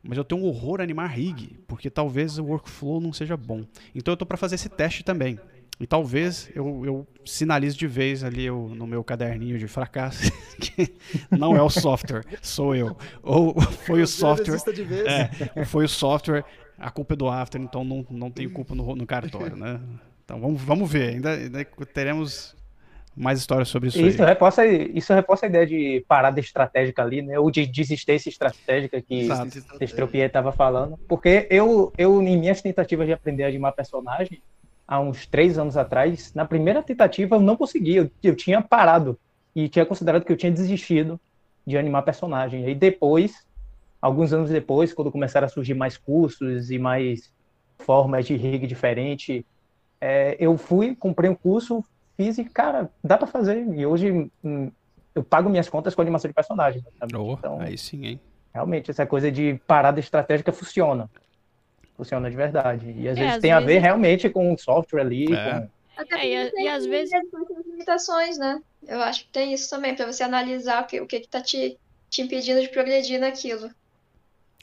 [0.03, 3.65] Mas eu tenho um horror a animar rig, porque talvez o workflow não seja bom.
[3.95, 5.39] Então eu estou para fazer esse teste também.
[5.79, 10.31] E talvez eu, eu sinalize de vez ali eu, no meu caderninho de fracasso
[10.61, 10.95] que
[11.31, 12.95] não é o software, sou eu.
[13.23, 14.59] Ou foi o software.
[15.07, 16.45] É, foi o software,
[16.79, 19.81] a culpa é do After, então não, não tenho culpa no, no cartório, né?
[20.23, 22.55] Então vamos, vamos ver, ainda, ainda teremos
[23.21, 24.01] mais histórias sobre isso.
[24.01, 27.39] Isso reforça, isso reforça a ideia de parada estratégica ali, né?
[27.39, 29.29] Ou de desistência estratégica que
[29.81, 30.99] Estropier estava falando.
[31.07, 34.43] Porque eu, eu, em minhas tentativas de aprender a animar personagem,
[34.89, 39.19] há uns três anos atrás, na primeira tentativa eu não consegui, eu, eu tinha parado
[39.55, 41.21] e tinha considerado que eu tinha desistido
[41.67, 42.67] de animar personagem.
[42.69, 43.47] E depois,
[44.01, 47.31] alguns anos depois, quando começaram a surgir mais cursos e mais
[47.79, 49.45] formas de rig diferente,
[50.01, 51.85] é, eu fui, comprei um curso,
[52.21, 53.67] fiz e, cara, dá para fazer.
[53.75, 54.71] E hoje hum,
[55.15, 56.85] eu pago minhas contas com animação de personagem.
[57.15, 58.21] Oh, então, aí sim, hein?
[58.53, 61.09] Realmente, essa coisa de parada estratégica funciona.
[61.97, 62.95] Funciona de verdade.
[62.97, 63.65] E às é, vezes às tem vezes...
[63.65, 65.33] a ver realmente com o software ali.
[65.33, 65.61] É.
[65.61, 65.69] Com...
[65.97, 67.13] Até é, e, e às vezes
[67.67, 68.61] limitações, né?
[68.87, 71.41] Eu acho que tem isso também, para você analisar o que, o que, que tá
[71.41, 73.71] te, te impedindo de progredir naquilo.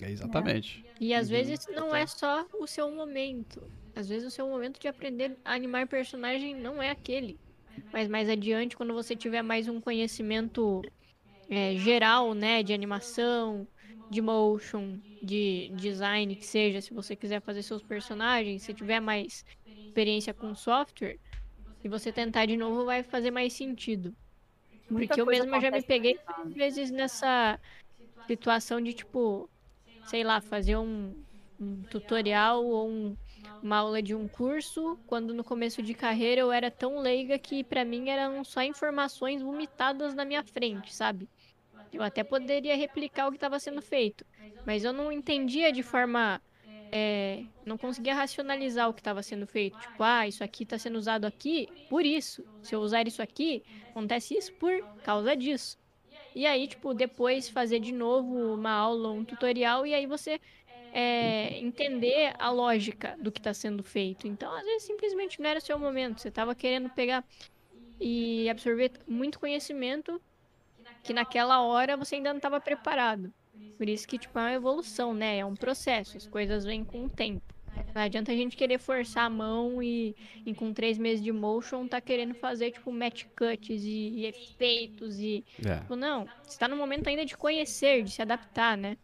[0.02, 0.86] É exatamente.
[1.00, 3.64] E às vezes não é só o seu momento.
[3.96, 7.40] Às vezes o seu momento de aprender a animar personagem não é aquele.
[7.92, 10.82] Mas mais adiante, quando você tiver mais um conhecimento
[11.50, 13.68] é, geral, né, de animação,
[14.10, 19.44] de motion, de design, que seja, se você quiser fazer seus personagens, se tiver mais
[19.88, 21.20] experiência com software,
[21.82, 24.16] se você tentar de novo, vai fazer mais sentido.
[24.90, 27.60] Muita Porque eu mesma já me peguei às vezes nessa
[28.30, 29.50] situação de, tipo,
[30.06, 31.16] sei lá, fazer um,
[31.60, 33.18] um tutorial ou um
[33.62, 37.64] uma aula de um curso, quando no começo de carreira eu era tão leiga que
[37.64, 41.28] para mim eram só informações vomitadas na minha frente, sabe?
[41.92, 44.26] Eu até poderia replicar o que estava sendo feito,
[44.66, 46.42] mas eu não entendia de forma.
[46.90, 49.78] É, não conseguia racionalizar o que estava sendo feito.
[49.78, 52.46] Tipo, ah, isso aqui está sendo usado aqui por isso.
[52.62, 54.72] Se eu usar isso aqui, acontece isso por
[55.04, 55.78] causa disso.
[56.34, 60.40] E aí, tipo, depois fazer de novo uma aula, um tutorial, e aí você
[60.94, 64.28] é, entender a lógica do que está sendo feito.
[64.28, 66.22] Então, às vezes, simplesmente não era o seu momento.
[66.22, 67.24] Você estava querendo pegar
[68.00, 70.22] e absorver muito conhecimento
[71.04, 73.34] que naquela hora você ainda não estava preparado.
[73.78, 75.40] Por isso que, tipo, é uma evolução, né?
[75.40, 77.58] É um processo, as coisas vêm com o tempo.
[77.94, 80.16] Não adianta a gente querer forçar a mão e,
[80.46, 85.20] e com três meses de motion tá querendo fazer, tipo, match cuts e, e efeitos
[85.20, 85.44] e...
[85.66, 85.78] É.
[85.78, 88.98] Tipo, não, você tá no momento ainda de conhecer, de se adaptar, né?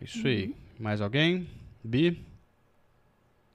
[0.00, 0.46] Isso aí.
[0.46, 0.54] Uhum.
[0.78, 1.48] Mais alguém?
[1.84, 2.24] Bi?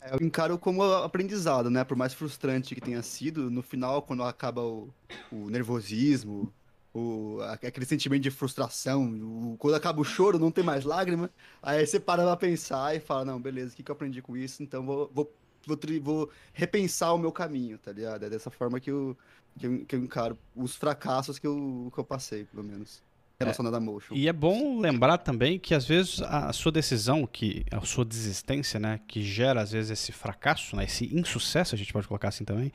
[0.01, 1.83] É, eu encaro como aprendizado, né?
[1.83, 4.93] Por mais frustrante que tenha sido, no final, quando acaba o,
[5.31, 6.53] o nervosismo,
[6.93, 11.29] o, aquele sentimento de frustração, o, quando acaba o choro, não tem mais lágrima,
[11.61, 14.37] aí você para pra pensar e fala, não, beleza, o que, que eu aprendi com
[14.37, 14.61] isso?
[14.61, 15.33] Então vou, vou,
[15.65, 18.23] vou, vou repensar o meu caminho, tá ligado?
[18.23, 19.17] É dessa forma que eu,
[19.57, 23.01] que eu, que eu encaro os fracassos que eu, que eu passei, pelo menos
[23.45, 24.13] relacionada é, a motion.
[24.15, 28.79] E é bom lembrar também que às vezes a sua decisão, que a sua desistência,
[28.79, 32.43] né, que gera às vezes esse fracasso, né, esse insucesso, a gente pode colocar assim
[32.43, 32.71] também,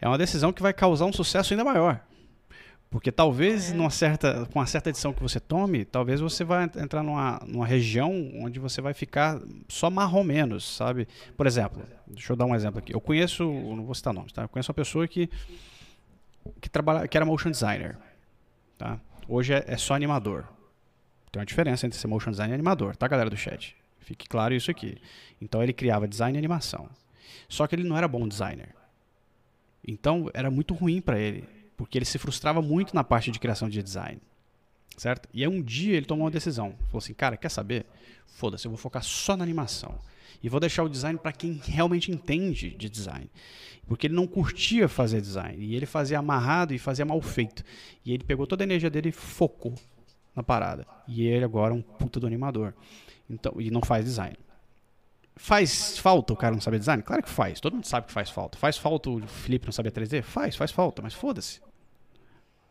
[0.00, 2.00] é uma decisão que vai causar um sucesso ainda maior.
[2.90, 3.74] Porque talvez é.
[3.74, 7.64] numa certa, com uma certa edição que você tome, talvez você vai entrar numa, numa
[7.64, 11.06] região onde você vai ficar só marrom menos, sabe?
[11.36, 12.92] Por exemplo, deixa eu dar um exemplo aqui.
[12.92, 14.42] Eu conheço, não vou citar nomes, tá?
[14.42, 15.30] Eu conheço uma pessoa que
[16.60, 17.96] que trabalha, que era motion designer,
[18.78, 18.98] tá?
[19.32, 20.44] Hoje é, é só animador.
[21.30, 23.76] Tem uma diferença entre ser motion design e animador, tá, galera do chat?
[24.00, 25.00] Fique claro isso aqui.
[25.40, 26.90] Então ele criava design e animação.
[27.48, 28.74] Só que ele não era bom designer.
[29.86, 31.44] Então era muito ruim para ele,
[31.76, 34.20] porque ele se frustrava muito na parte de criação de design.
[34.96, 35.28] Certo?
[35.32, 36.74] E aí um dia ele tomou uma decisão.
[36.86, 37.86] Falou assim: "Cara, quer saber?
[38.26, 39.96] Foda-se, eu vou focar só na animação.
[40.42, 43.30] E vou deixar o design para quem realmente entende de design.
[43.90, 45.64] Porque ele não curtia fazer design.
[45.64, 47.64] E ele fazia amarrado e fazia mal feito.
[48.04, 49.74] E ele pegou toda a energia dele e focou
[50.32, 50.86] na parada.
[51.08, 52.72] E ele agora é um puta do animador.
[53.28, 54.36] Então, e não faz design.
[55.34, 57.02] Faz falta o cara não saber design?
[57.02, 57.58] Claro que faz.
[57.58, 58.56] Todo mundo sabe que faz falta.
[58.56, 60.22] Faz falta o Felipe não saber 3D?
[60.22, 61.60] Faz, faz falta, mas foda-se.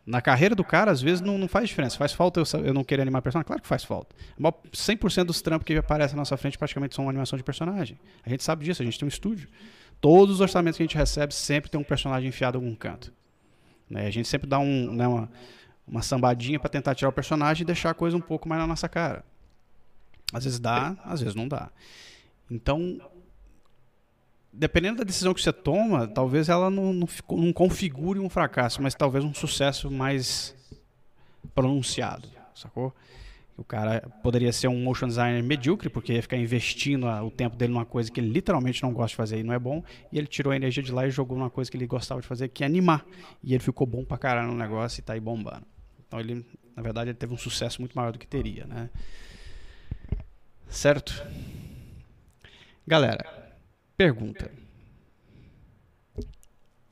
[0.06, 1.98] Na carreira do cara, às vezes, não, não faz diferença.
[1.98, 3.46] Faz falta eu, eu não querer animar personagem?
[3.46, 4.16] Claro que faz falta.
[4.40, 8.00] 100% dos trampos que aparecem na nossa frente praticamente são animação de personagem.
[8.26, 9.50] A gente sabe disso, a gente tem um estúdio.
[10.02, 13.14] Todos os orçamentos que a gente recebe sempre tem um personagem enfiado em algum canto.
[13.90, 14.06] Né?
[14.06, 15.30] A gente sempre dá um, né, uma,
[15.88, 18.68] uma sambadinha para tentar tirar o personagem e deixar a coisa um pouco mais na
[18.68, 19.26] nossa cara.
[20.32, 21.72] Às vezes dá, às vezes não dá.
[22.50, 23.00] Então,
[24.54, 28.94] dependendo da decisão que você toma, talvez ela não, não, não, configure um fracasso, mas
[28.96, 30.56] talvez um sucesso mais
[31.56, 32.94] pronunciado, sacou?
[33.60, 37.74] O cara poderia ser um motion designer medíocre, porque ia ficar investindo o tempo dele
[37.74, 40.28] numa coisa que ele literalmente não gosta de fazer e não é bom, e ele
[40.28, 42.64] tirou a energia de lá e jogou numa coisa que ele gostava de fazer, que
[42.64, 43.06] é animar.
[43.44, 45.66] E ele ficou bom pra caralho no negócio e tá aí bombando.
[46.08, 46.46] Então ele,
[46.76, 48.90] na verdade, ele teve um sucesso muito maior do que teria, né?
[50.68, 51.24] Certo?
[52.88, 53.40] Galera,
[54.00, 54.50] Pergunta.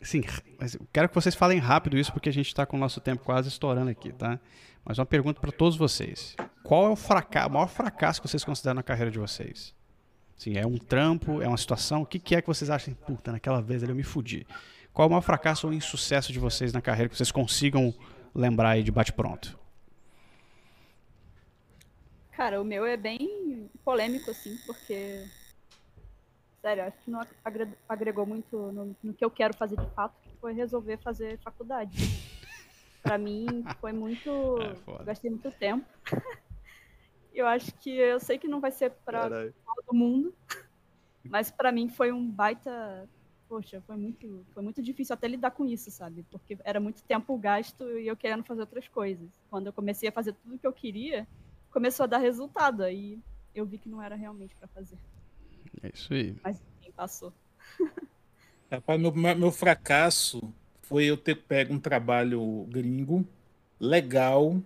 [0.02, 0.22] Sim,
[0.60, 3.00] mas eu quero que vocês falem rápido isso porque a gente está com o nosso
[3.00, 4.42] tempo quase estourando aqui, tá?
[4.88, 6.34] Mas uma pergunta para todos vocês.
[6.64, 9.76] Qual é o, o maior fracasso que vocês consideram na carreira de vocês?
[10.38, 12.04] Sim, é um trampo, é uma situação?
[12.04, 12.94] O que, que é que vocês acham?
[12.94, 14.48] Puta, naquela vez eu me fudi.
[14.94, 17.94] Qual é o maior fracasso ou insucesso de vocês na carreira que vocês consigam
[18.34, 19.60] lembrar aí de bate-pronto?
[22.32, 25.26] Cara, o meu é bem polêmico, assim, porque
[26.62, 27.26] sério, acho que não
[27.90, 31.98] agregou muito no, no, que eu quero fazer de fato, que foi resolver fazer faculdade.
[33.08, 34.30] Para mim foi muito,
[35.00, 35.86] é, gastei muito tempo.
[37.34, 40.36] eu acho que eu sei que não vai ser para todo mundo,
[41.24, 43.08] mas para mim foi um baita,
[43.48, 46.26] poxa, foi muito, foi muito difícil até lidar com isso, sabe?
[46.30, 49.30] Porque era muito tempo gasto e eu querendo fazer outras coisas.
[49.50, 51.26] Quando eu comecei a fazer tudo o que eu queria,
[51.72, 53.18] começou a dar resultado, aí
[53.56, 54.98] eu vi que não era realmente para fazer.
[55.82, 56.36] É isso aí.
[56.44, 57.32] Mas enfim, passou.
[58.70, 60.54] Rapaz, meu, meu fracasso
[60.88, 63.26] foi eu ter pego um trabalho gringo,
[63.80, 64.58] legal,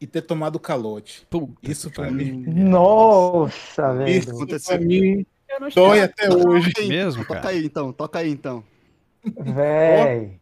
[0.00, 1.26] e ter tomado calote.
[1.28, 2.44] Puta isso pra mim.
[2.46, 4.10] Nossa, velho.
[4.10, 4.78] Isso aconteceu.
[4.78, 5.26] pra mim
[5.74, 6.72] dói até hoje.
[6.78, 7.40] Aí, mesmo, cara.
[7.40, 8.64] Toca aí então, toca aí então.
[9.24, 10.38] Véi.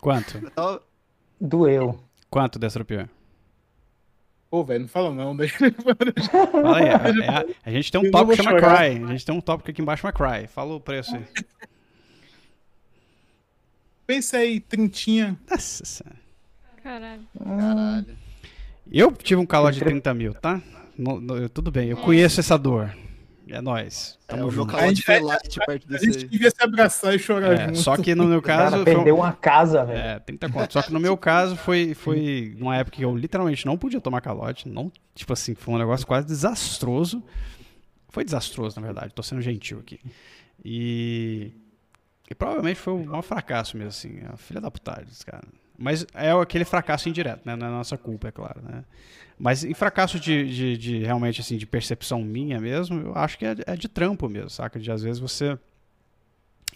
[0.00, 0.40] Quanto?
[1.40, 1.98] Doeu.
[2.30, 3.08] Quanto, Destropior?
[4.50, 5.36] Pô, velho, não fala não.
[5.36, 9.04] Fala aí, é, é, a gente tem um tópico que chama Cry.
[9.04, 10.46] A gente tem um tópico aqui embaixo chama Cry.
[10.48, 11.24] Fala o preço aí.
[14.10, 15.38] Pensa aí, trintinha.
[15.48, 16.04] Nossa
[16.82, 17.22] Caralho.
[17.38, 18.16] Caralho.
[18.90, 20.60] Eu tive um calote de 30 mil, tá?
[20.98, 22.92] No- no- tudo bem, eu conheço essa dor.
[23.46, 24.18] É nóis.
[24.26, 24.72] É, Tamo o meu junto.
[24.72, 27.78] calote gente- foi light perto A gente devia se abraçar e chorar É, junto.
[27.78, 28.82] só que no meu O cara caso.
[28.82, 29.98] foi um- perdeu uma casa, velho.
[30.00, 30.72] É, 30 conto.
[30.72, 34.20] Só que no meu caso foi, foi numa época que eu literalmente não podia tomar
[34.20, 34.68] calote.
[34.68, 37.22] Não, tipo assim, foi um negócio quase desastroso.
[38.08, 39.14] Foi desastroso, na verdade.
[39.14, 40.00] Tô sendo gentil aqui.
[40.64, 41.52] E,
[42.30, 44.20] e provavelmente foi um maior fracasso mesmo, assim.
[44.32, 45.42] A filha da putagem, cara.
[45.76, 47.56] Mas é aquele fracasso indireto, né?
[47.56, 48.84] Não é nossa culpa, é claro, né?
[49.38, 53.46] Mas em fracasso de, de, de realmente, assim, de percepção minha mesmo, eu acho que
[53.46, 54.78] é, é de trampo mesmo, saca?
[54.78, 55.58] De às vezes você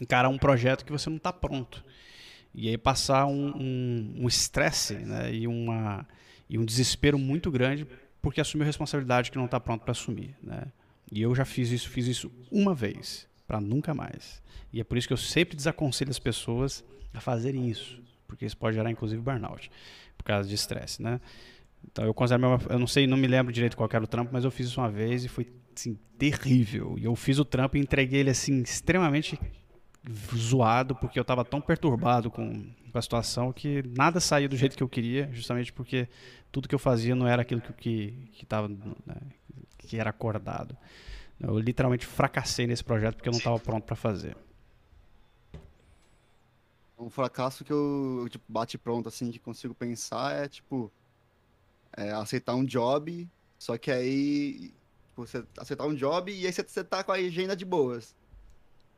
[0.01, 1.85] encarar um projeto que você não tá pronto.
[2.55, 6.07] E aí passar um um- um estresse né, e, uma,
[6.49, 7.87] e um desespero muito grande
[8.23, 10.35] porque assumiu responsabilidade que não está pronto para assumir.
[10.43, 10.63] Né?
[11.13, 14.43] E eu já fiz isso, fiz isso uma vez, para nunca mais.
[14.73, 18.57] E é por isso que eu sempre desaconselho as pessoas a fazerem isso, porque isso
[18.57, 19.71] pode gerar inclusive burnout,
[20.17, 21.03] por causa de estresse.
[21.03, 21.21] Né?
[21.91, 24.45] Então eu considero, eu não sei, não me lembro direito qual era o trampo, mas
[24.45, 26.97] eu fiz isso uma vez e foi assim, terrível.
[26.99, 29.39] E eu fiz o trampo e entreguei ele assim extremamente
[30.37, 34.77] zoado porque eu estava tão perturbado com, com a situação que nada saía do jeito
[34.77, 36.09] que eu queria, justamente porque
[36.53, 39.17] tudo que eu fazia não era aquilo que que, que, tava, né,
[39.79, 40.77] que era acordado.
[41.41, 44.37] Eu literalmente fracassei nesse projeto porque eu não estava pronto para fazer.
[46.99, 50.91] Um fracasso que eu, tipo, bate pronto, assim, que consigo pensar é, tipo,
[51.97, 53.29] é, aceitar um job,
[53.59, 54.73] só que aí,
[55.09, 58.15] tipo, você aceitar um job e aí você, você tá com a agenda de boas.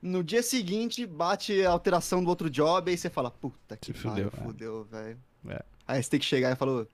[0.01, 3.87] No dia seguinte, bate a alteração do outro job e aí você fala, puta que
[3.87, 4.47] Se fudeu, pariu, é.
[4.47, 5.19] fudeu, velho.
[5.49, 5.65] É.
[5.89, 6.87] Aí você tem que chegar e falar,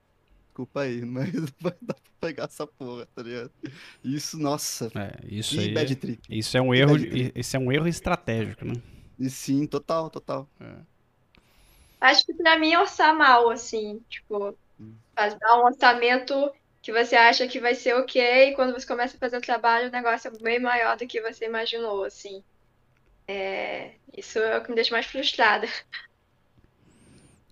[0.53, 3.51] desculpa aí, mas não vai dar pra pegar essa porra, tá ligado?
[4.03, 5.69] Isso, nossa, É, isso que aí.
[5.69, 6.21] bad trip.
[6.29, 6.95] Isso é um erro,
[7.35, 8.73] isso é um erro estratégico, né?
[9.19, 10.49] E sim, total, total.
[11.99, 14.57] Acho que pra mim é orçar mal, assim, tipo,
[15.17, 16.33] faz- dar um orçamento
[16.81, 19.89] que você acha que vai ser ok, e quando você começa a fazer o trabalho,
[19.89, 22.43] o negócio é bem maior do que você imaginou, assim.
[23.27, 25.67] É, isso é o que me deixa mais frustrada.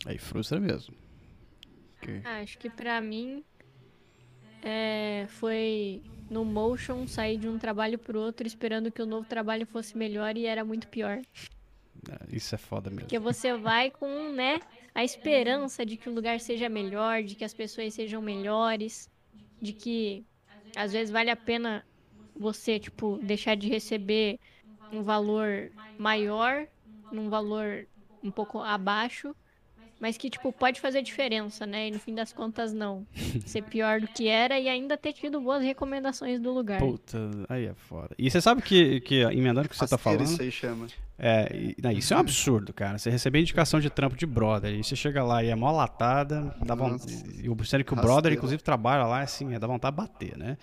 [0.06, 0.96] Aí frustra mesmo.
[2.02, 3.44] Que- Ah, Acho que pra mim
[4.62, 9.66] é, foi no motion sair de um trabalho pro outro esperando que o novo trabalho
[9.66, 11.20] fosse melhor e era muito pior.
[12.10, 13.04] é, Isso é foda mesmo.
[13.04, 14.60] Porque você vai com, né,
[14.94, 19.10] a esperança de que o lugar seja melhor, de que as pessoas sejam melhores,
[19.62, 20.26] de que
[20.76, 21.86] às vezes vale a pena
[22.34, 24.40] você, tipo, deixar de receber
[24.92, 26.66] um valor maior,
[27.12, 27.88] num valor
[28.24, 29.36] um pouco abaixo,
[30.02, 31.88] mas que, tipo, pode fazer diferença, né?
[31.88, 33.06] E no fim das contas, não.
[33.46, 36.80] Ser pior do que era e ainda ter tido boas recomendações do lugar.
[36.80, 38.10] Puta, aí é foda.
[38.18, 40.88] E você sabe que, que emendando o que você tá falando, Isso aí chama.
[41.20, 42.98] É, e- não, isso é um absurdo, cara.
[42.98, 46.52] Você receber indicação de trampo de brother, e você chega lá e é mó latada,
[46.66, 48.02] dá vontade, e o sendo que o Rasteiro.
[48.02, 50.58] brother, inclusive, trabalha lá, assim, é, dá vontade de bater, né?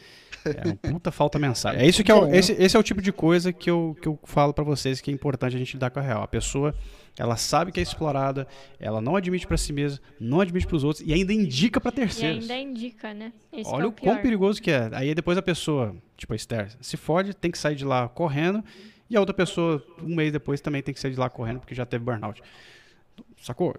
[0.44, 1.80] É uma puta falta mensagem.
[1.80, 4.08] É isso que é o, esse, esse é o tipo de coisa que eu, que
[4.08, 6.22] eu falo pra vocês que é importante a gente lidar com a real.
[6.24, 6.74] A pessoa,
[7.18, 8.46] ela sabe que é explorada,
[8.78, 11.94] ela não admite pra si mesma, não admite pros outros e ainda indica pra E
[11.94, 12.48] terceiros.
[12.48, 13.32] ainda indica, né?
[13.52, 14.88] Esse que Olha é o o quão perigoso que é.
[14.92, 18.64] Aí depois a pessoa, tipo a Esther, se fode, tem que sair de lá correndo.
[19.10, 21.74] E a outra pessoa, um mês depois, também tem que sair de lá correndo porque
[21.74, 22.42] já teve burnout.
[23.42, 23.74] Sacou?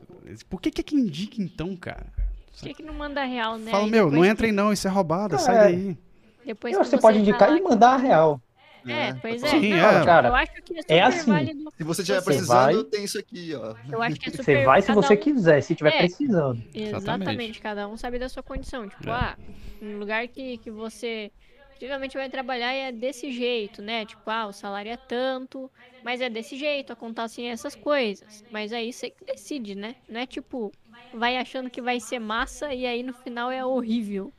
[0.50, 2.08] Por que que é que indica então, cara?
[2.52, 3.72] Por que, que não manda real, né?
[3.72, 5.60] Fala, meu, não entrem não, isso é roubada, sai É.
[5.60, 5.96] daí.
[5.96, 6.10] que-
[6.48, 8.42] Depois Eu que acho que você pode indicar e mandar a real.
[8.88, 9.48] É, pois é.
[9.48, 10.06] Sim, não, é.
[10.06, 11.32] Cara, eu acho que é super é assim.
[11.32, 11.74] válido.
[11.78, 13.76] Se você estiver precisando, vai- tem isso aqui, ó.
[13.92, 15.98] Eu acho que é super Você vai se você um- quiser, se tiver É.
[16.00, 16.64] precisando.
[16.74, 18.88] Exatamente, cada um sabe da sua condição.
[18.88, 19.12] Tipo, É.
[19.12, 19.38] ah,
[19.82, 21.32] um lugar que, que você
[21.74, 24.06] possivelmente vai trabalhar é desse jeito, né?
[24.06, 25.72] Tipo, ah, o salário é tanto,
[26.04, 28.44] mas é desse jeito, acontecem essas coisas.
[28.52, 29.96] Mas aí você que decide, né?
[30.10, 30.72] Não é tipo,
[31.14, 34.32] vai achando que vai ser massa e aí no final é horrível.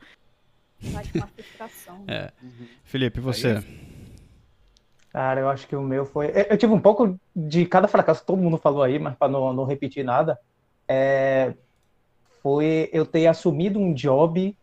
[0.83, 2.03] Vai uma frustração.
[2.07, 2.15] né?
[2.15, 2.31] É.
[2.83, 3.63] Felipe, e você?
[5.11, 6.31] Cara, eu acho que o meu foi.
[6.49, 9.65] Eu, tive um pouco de cada fracasso, todo mundo falou aí, mas para não, não
[9.65, 10.39] repetir nada.
[10.87, 11.53] É,
[12.41, 14.57] Foi eu ter assumido um job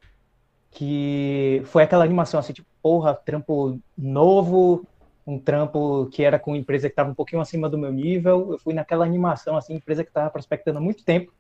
[0.70, 4.86] que foi aquela animação assim, tipo, porra, trampo novo,
[5.26, 8.52] um trampo que era com empresa que estava um pouquinho acima do meu nível.
[8.52, 11.32] Eu fui naquela animação, assim, empresa que estava prospectando há muito tempo.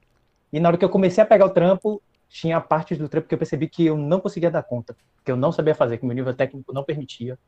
[0.52, 3.34] E na hora que eu comecei a pegar o trampo, tinha partes do trampo que
[3.34, 6.14] eu percebi que eu não conseguia dar conta, que eu não sabia fazer, que meu
[6.16, 7.38] nível técnico não permitia.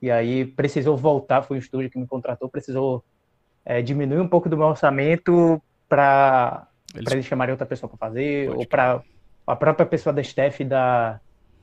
[0.00, 3.04] E aí precisou voltar, foi um estúdio que me contratou, precisou
[3.64, 8.46] é, diminuir um pouco do meu orçamento para Eles- eles chamarem outra pessoa para fazer,
[8.46, 9.02] Pode ou para
[9.46, 11.20] a própria pessoa da staff da,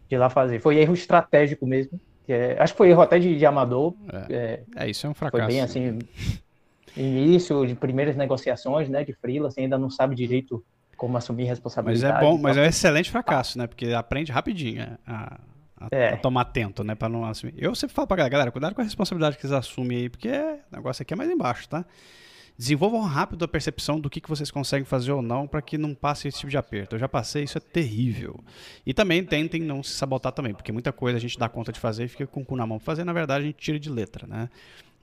[0.10, 0.60] de lá fazer.
[0.60, 2.00] Foi erro estratégico mesmo.
[2.28, 3.94] é- acho que foi erro até de, de amador.
[4.30, 5.48] é, É, isso é um foi fracasso.
[5.48, 6.00] bem assim,
[6.98, 10.64] início de primeiras negociações, né, de freela, assim, ainda não sabe direito
[10.98, 12.14] como assumir responsabilidade.
[12.14, 13.68] Mas é bom, mas é um excelente fracasso, né?
[13.68, 15.38] Porque aprende rapidinho é, a,
[15.78, 16.14] a, é.
[16.14, 16.96] a tomar atento, né?
[16.96, 17.54] Pra não assumir.
[17.58, 20.30] Eu sempre falo pra galera, galera, cuidado com a responsabilidade que vocês assumem aí, porque
[20.30, 21.86] o negócio aqui é mais embaixo, tá?
[22.58, 25.94] Desenvolvam rápido a percepção do que, que vocês conseguem fazer ou não para que não
[25.94, 26.96] passe esse tipo de aperto.
[26.96, 28.42] Eu já passei, isso é terrível.
[28.86, 31.80] E também tentem não se sabotar também, porque muita coisa a gente dá conta de
[31.82, 33.78] fazer e fica com o cu na mão pra fazer, na verdade a gente tira
[33.78, 34.50] de letra, né?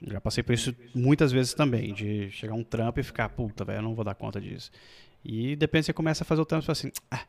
[0.01, 3.79] Já passei por isso muitas vezes também, de chegar um trampo e ficar, puta, velho,
[3.79, 4.71] eu não vou dar conta disso.
[5.25, 7.25] E depende, você começa a fazer o trampo e fala assim, ah,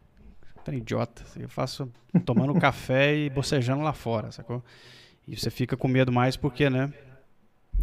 [0.64, 1.92] tá idiota, eu faço
[2.26, 4.64] tomando café e bocejando lá fora, sacou?
[5.28, 6.92] E você fica com medo mais porque, né,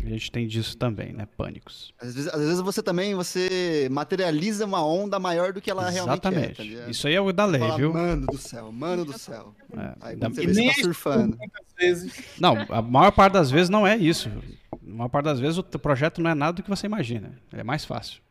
[0.03, 1.27] a gente tem disso também, né?
[1.37, 1.93] Pânicos.
[2.01, 6.63] Às vezes, às vezes você também você materializa uma onda maior do que ela Exatamente.
[6.63, 6.85] realmente é.
[6.85, 7.93] Tá Isso aí é o da lei, Fala, viu?
[7.93, 9.55] Mano do céu, mano do céu.
[9.77, 9.95] É.
[10.01, 11.39] Aí quando você vê, você tá surfando.
[12.39, 14.31] Não, a maior parte das vezes não é isso.
[14.73, 17.39] A maior parte das vezes o projeto não é nada do que você imagina.
[17.53, 18.23] É mais fácil.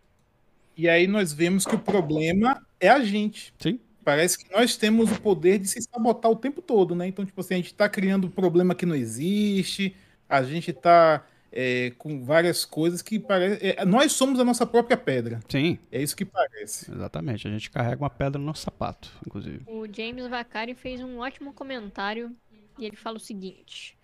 [0.75, 3.53] E aí nós vemos que o problema é a gente.
[3.59, 3.79] Sim.
[4.09, 7.05] Parece que nós temos o poder de se sabotar o tempo todo, né?
[7.05, 9.95] Então, tipo assim, a gente está criando um problema que não existe,
[10.27, 13.63] a gente está é, com várias coisas que parece.
[13.63, 15.39] É, nós somos a nossa própria pedra.
[15.47, 15.77] Sim.
[15.91, 16.91] É isso que parece.
[16.91, 17.47] Exatamente.
[17.47, 19.61] A gente carrega uma pedra no nosso sapato, inclusive.
[19.67, 22.35] O James Vacari fez um ótimo comentário
[22.79, 23.95] e ele fala o seguinte: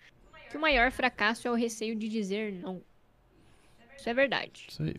[0.51, 2.79] que o maior fracasso é o receio de dizer não.
[3.97, 4.67] Isso é verdade.
[4.69, 4.97] Isso aí.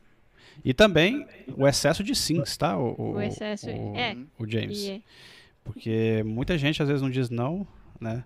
[0.65, 1.27] E também
[1.57, 2.77] o excesso de sims, tá?
[2.77, 4.17] O, o, o excesso, o, é.
[4.39, 4.89] O James.
[4.89, 5.01] É.
[5.63, 7.67] Porque muita gente às vezes não diz não,
[8.01, 8.25] né?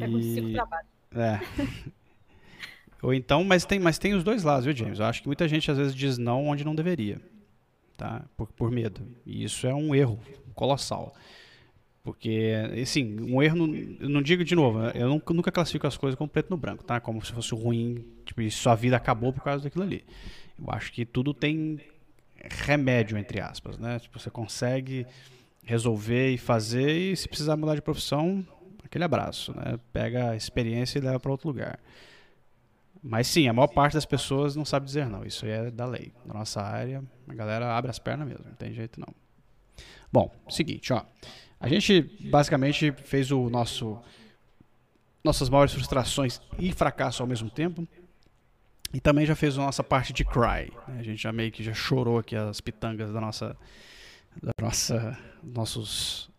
[0.00, 0.52] É e...
[0.52, 0.86] trabalho.
[1.14, 1.40] É.
[3.02, 4.98] Ou então, mas tem, mas tem os dois lados, viu, James?
[4.98, 7.20] Eu acho que muita gente às vezes diz não onde não deveria,
[7.96, 8.24] tá?
[8.36, 9.02] Por, por medo.
[9.26, 10.18] E isso é um erro
[10.54, 11.14] colossal.
[12.02, 12.52] Porque,
[12.82, 16.16] assim, um erro, não, eu não digo de novo, eu nunca, nunca classifico as coisas
[16.16, 17.00] como preto no branco, tá?
[17.00, 20.04] Como se fosse ruim, tipo, e sua vida acabou por causa daquilo ali.
[20.58, 21.80] Eu acho que tudo tem
[22.36, 23.98] remédio, entre aspas, né?
[23.98, 25.06] Tipo, você consegue
[25.64, 28.46] resolver e fazer, e se precisar mudar de profissão,
[28.84, 29.78] aquele abraço, né?
[29.92, 31.78] Pega a experiência e leva para outro lugar.
[33.02, 35.24] Mas sim, a maior parte das pessoas não sabe dizer não.
[35.24, 36.12] Isso aí é da lei.
[36.24, 39.14] Na nossa área, a galera abre as pernas mesmo, não tem jeito não.
[40.12, 41.04] Bom, seguinte, ó.
[41.60, 44.00] A gente basicamente fez o nosso
[45.22, 47.88] nossas maiores frustrações e fracasso ao mesmo tempo.
[48.92, 50.72] E também já fez a nossa parte de cry.
[50.86, 50.98] Né?
[50.98, 53.56] A gente já meio que já chorou aqui as pitangas da nossa
[54.42, 56.30] da nossa nossos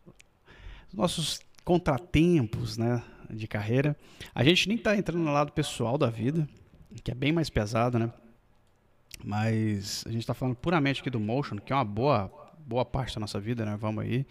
[0.94, 3.04] nossos contratempos, né?
[3.30, 3.96] de carreira.
[4.34, 6.48] A gente nem está entrando no lado pessoal da vida,
[7.04, 8.12] que é bem mais pesado, né?
[9.24, 13.16] Mas a gente está falando puramente aqui do motion, que é uma boa, boa parte
[13.16, 13.78] da nossa vida, né?
[13.80, 14.26] Vamos aí.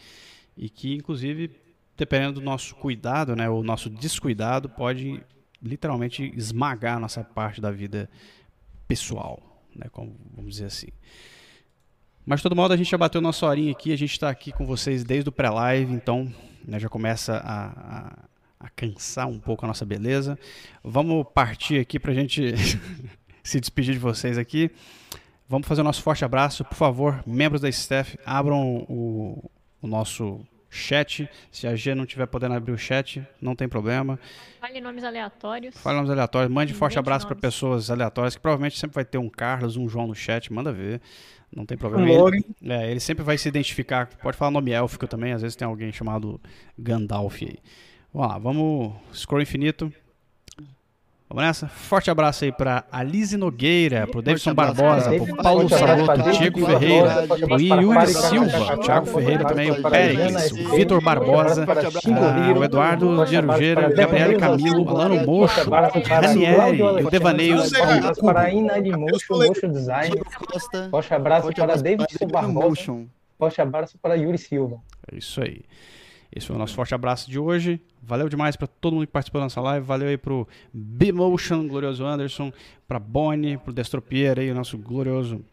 [0.56, 1.50] E que, inclusive,
[1.96, 3.48] dependendo do nosso cuidado, né?
[3.48, 5.22] O nosso descuidado pode
[5.64, 8.08] literalmente esmagar a nossa parte da vida
[8.86, 9.42] pessoal,
[9.74, 9.86] né?
[9.90, 10.88] Como, vamos dizer assim.
[12.26, 14.52] Mas de todo modo, a gente já bateu nossa horinha aqui, a gente está aqui
[14.52, 16.32] com vocês desde o pré-live, então
[16.64, 18.18] né, já começa a, a
[18.64, 20.38] a cansar um pouco a nossa beleza.
[20.82, 22.54] Vamos partir aqui para a gente
[23.44, 24.70] se despedir de vocês aqui.
[25.46, 26.64] Vamos fazer o nosso forte abraço.
[26.64, 29.50] Por favor, membros da staff, abram o,
[29.82, 30.40] o nosso
[30.74, 31.28] chat.
[31.50, 34.18] Se a G não estiver podendo abrir o chat, não tem problema.
[34.60, 35.76] Fale nomes aleatórios.
[35.78, 36.52] Fale nomes aleatórios.
[36.52, 40.06] Mande forte abraço para pessoas aleatórias, que provavelmente sempre vai ter um Carlos, um João
[40.06, 40.52] no chat.
[40.52, 41.00] Manda ver.
[41.54, 42.08] Não tem problema.
[42.10, 44.08] Ele, é, ele sempre vai se identificar.
[44.20, 45.32] Pode falar nome élfico também.
[45.32, 46.40] Às vezes tem alguém chamado
[46.78, 47.58] Gandalf aí.
[48.12, 48.92] Vamos lá, vamos.
[49.12, 49.92] Scroll infinito.
[51.26, 51.66] Vamos nessa?
[51.68, 56.66] Forte abraço aí para Alize Nogueira, para o Davidson Barbosa, para o Paulo Saloto, Diego
[56.66, 61.66] Ferreira, o Yuri Silva, o Thiago Ferreira também, o Pérez, o Vitor Barbosa,
[62.58, 67.56] o Eduardo de Arugeira, o Gabriel Camilo, Alano Mocho, Ranieri, o Devaneio,
[68.20, 70.20] para Inadimotion Motion Design.
[70.90, 73.06] Forte abraço para Davidson Barbosa.
[73.38, 74.76] Forte abraço para Yuri Silva.
[75.10, 75.62] É isso aí.
[76.34, 77.80] Esse foi o nosso forte abraço de hoje.
[78.02, 79.86] Valeu demais para todo mundo que participou da nossa live.
[79.86, 82.52] Valeu aí pro B-Motion, glorioso Anderson,
[82.88, 85.44] para Bonnie, pro Destropier aí, o nosso glorioso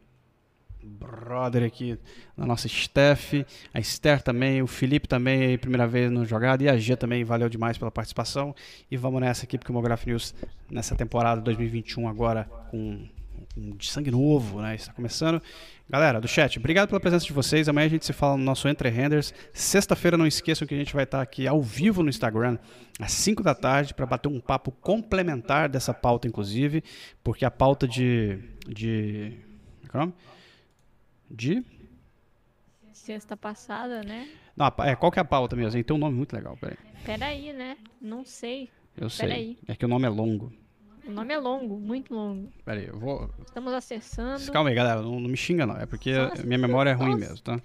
[0.83, 1.97] brother aqui
[2.35, 6.69] na nossa staff, a Esther também, o Felipe também, aí, primeira vez no jogado, e
[6.69, 8.55] a G também, valeu demais pela participação.
[8.89, 10.33] E vamos nessa aqui, porque o Mograph News,
[10.69, 13.07] nessa temporada 2021, agora com
[13.56, 14.76] de sangue novo, né?
[14.76, 15.41] Está começando.
[15.90, 17.68] Galera do chat, obrigado pela presença de vocês.
[17.68, 19.34] Amanhã a gente se fala no nosso Entre Renders.
[19.53, 22.57] Sexta-feira, não esqueçam que a gente vai estar aqui ao vivo no Instagram,
[22.98, 26.84] às 5 da tarde, para bater um papo complementar dessa pauta, inclusive,
[27.23, 28.40] porque a pauta de.
[28.68, 29.38] de.
[29.90, 30.14] Como?
[31.30, 31.61] De.
[32.94, 34.30] Sexta passada, né?
[34.56, 35.84] Não, é, qual que é a pauta mesmo?
[35.84, 36.78] Tem um nome muito legal, peraí.
[37.03, 37.78] Peraí, né?
[37.99, 38.69] Não sei.
[38.95, 39.57] Eu sei.
[39.68, 40.53] É que o nome é longo.
[41.07, 42.49] O nome é longo, muito longo.
[42.64, 43.30] Pera aí, eu vou.
[43.45, 44.52] Estamos acessando.
[44.52, 45.02] Calma aí, galera.
[45.02, 45.78] Não, não me xinga, não.
[45.78, 46.11] É porque
[46.45, 47.60] minha memória é ruim mesmo, tá?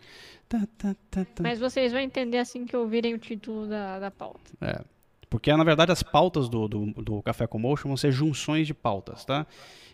[0.49, 1.43] Tá, tá, tá, tá?
[1.43, 4.53] Mas vocês vão entender assim que ouvirem o título da, da pauta.
[4.61, 4.81] É.
[5.29, 8.73] Porque, na verdade, as pautas do, do, do Café com Motion vão ser junções de
[8.73, 9.47] pautas, tá?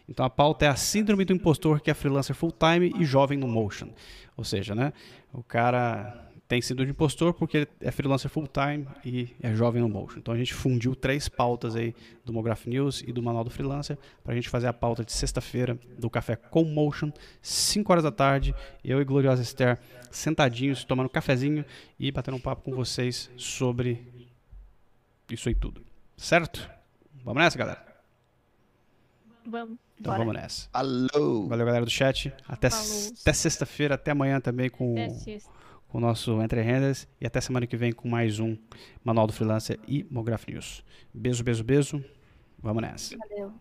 [0.08, 3.48] Então a pauta é a síndrome do impostor que é freelancer full-time e jovem no
[3.48, 3.88] Motion.
[4.36, 4.92] Ou seja, né?
[5.32, 9.88] O cara tem síndrome de impostor porque ele é freelancer full-time e é jovem no
[9.88, 10.18] Motion.
[10.18, 11.94] Então a gente fundiu três pautas aí
[12.26, 15.12] do Mograph News e do Manual do Freelancer para a gente fazer a pauta de
[15.12, 17.10] sexta-feira do Café com Motion,
[17.40, 18.54] 5 horas da tarde,
[18.84, 19.78] eu e Gloriosa Esther
[20.10, 21.64] sentadinhos, tomando um cafezinho
[21.98, 24.06] e batendo um papo com vocês sobre
[25.30, 25.82] isso aí tudo.
[26.18, 26.70] Certo?
[27.24, 27.82] Vamos nessa, galera?
[29.46, 29.78] Vamos.
[29.98, 30.18] Então Bora.
[30.18, 30.68] vamos nessa.
[30.70, 31.48] Alô!
[31.48, 32.30] Valeu, galera do chat.
[32.46, 35.62] Até, até sexta-feira, até amanhã também com, Até sexta.
[35.92, 37.06] Com o nosso Entre Rendas.
[37.20, 38.56] E até semana que vem com mais um
[39.04, 40.82] Manual do Freelancer e Mograph News.
[41.12, 42.04] Beijo, beijo, beijo.
[42.58, 43.14] Vamos nessa.
[43.18, 43.52] Valeu.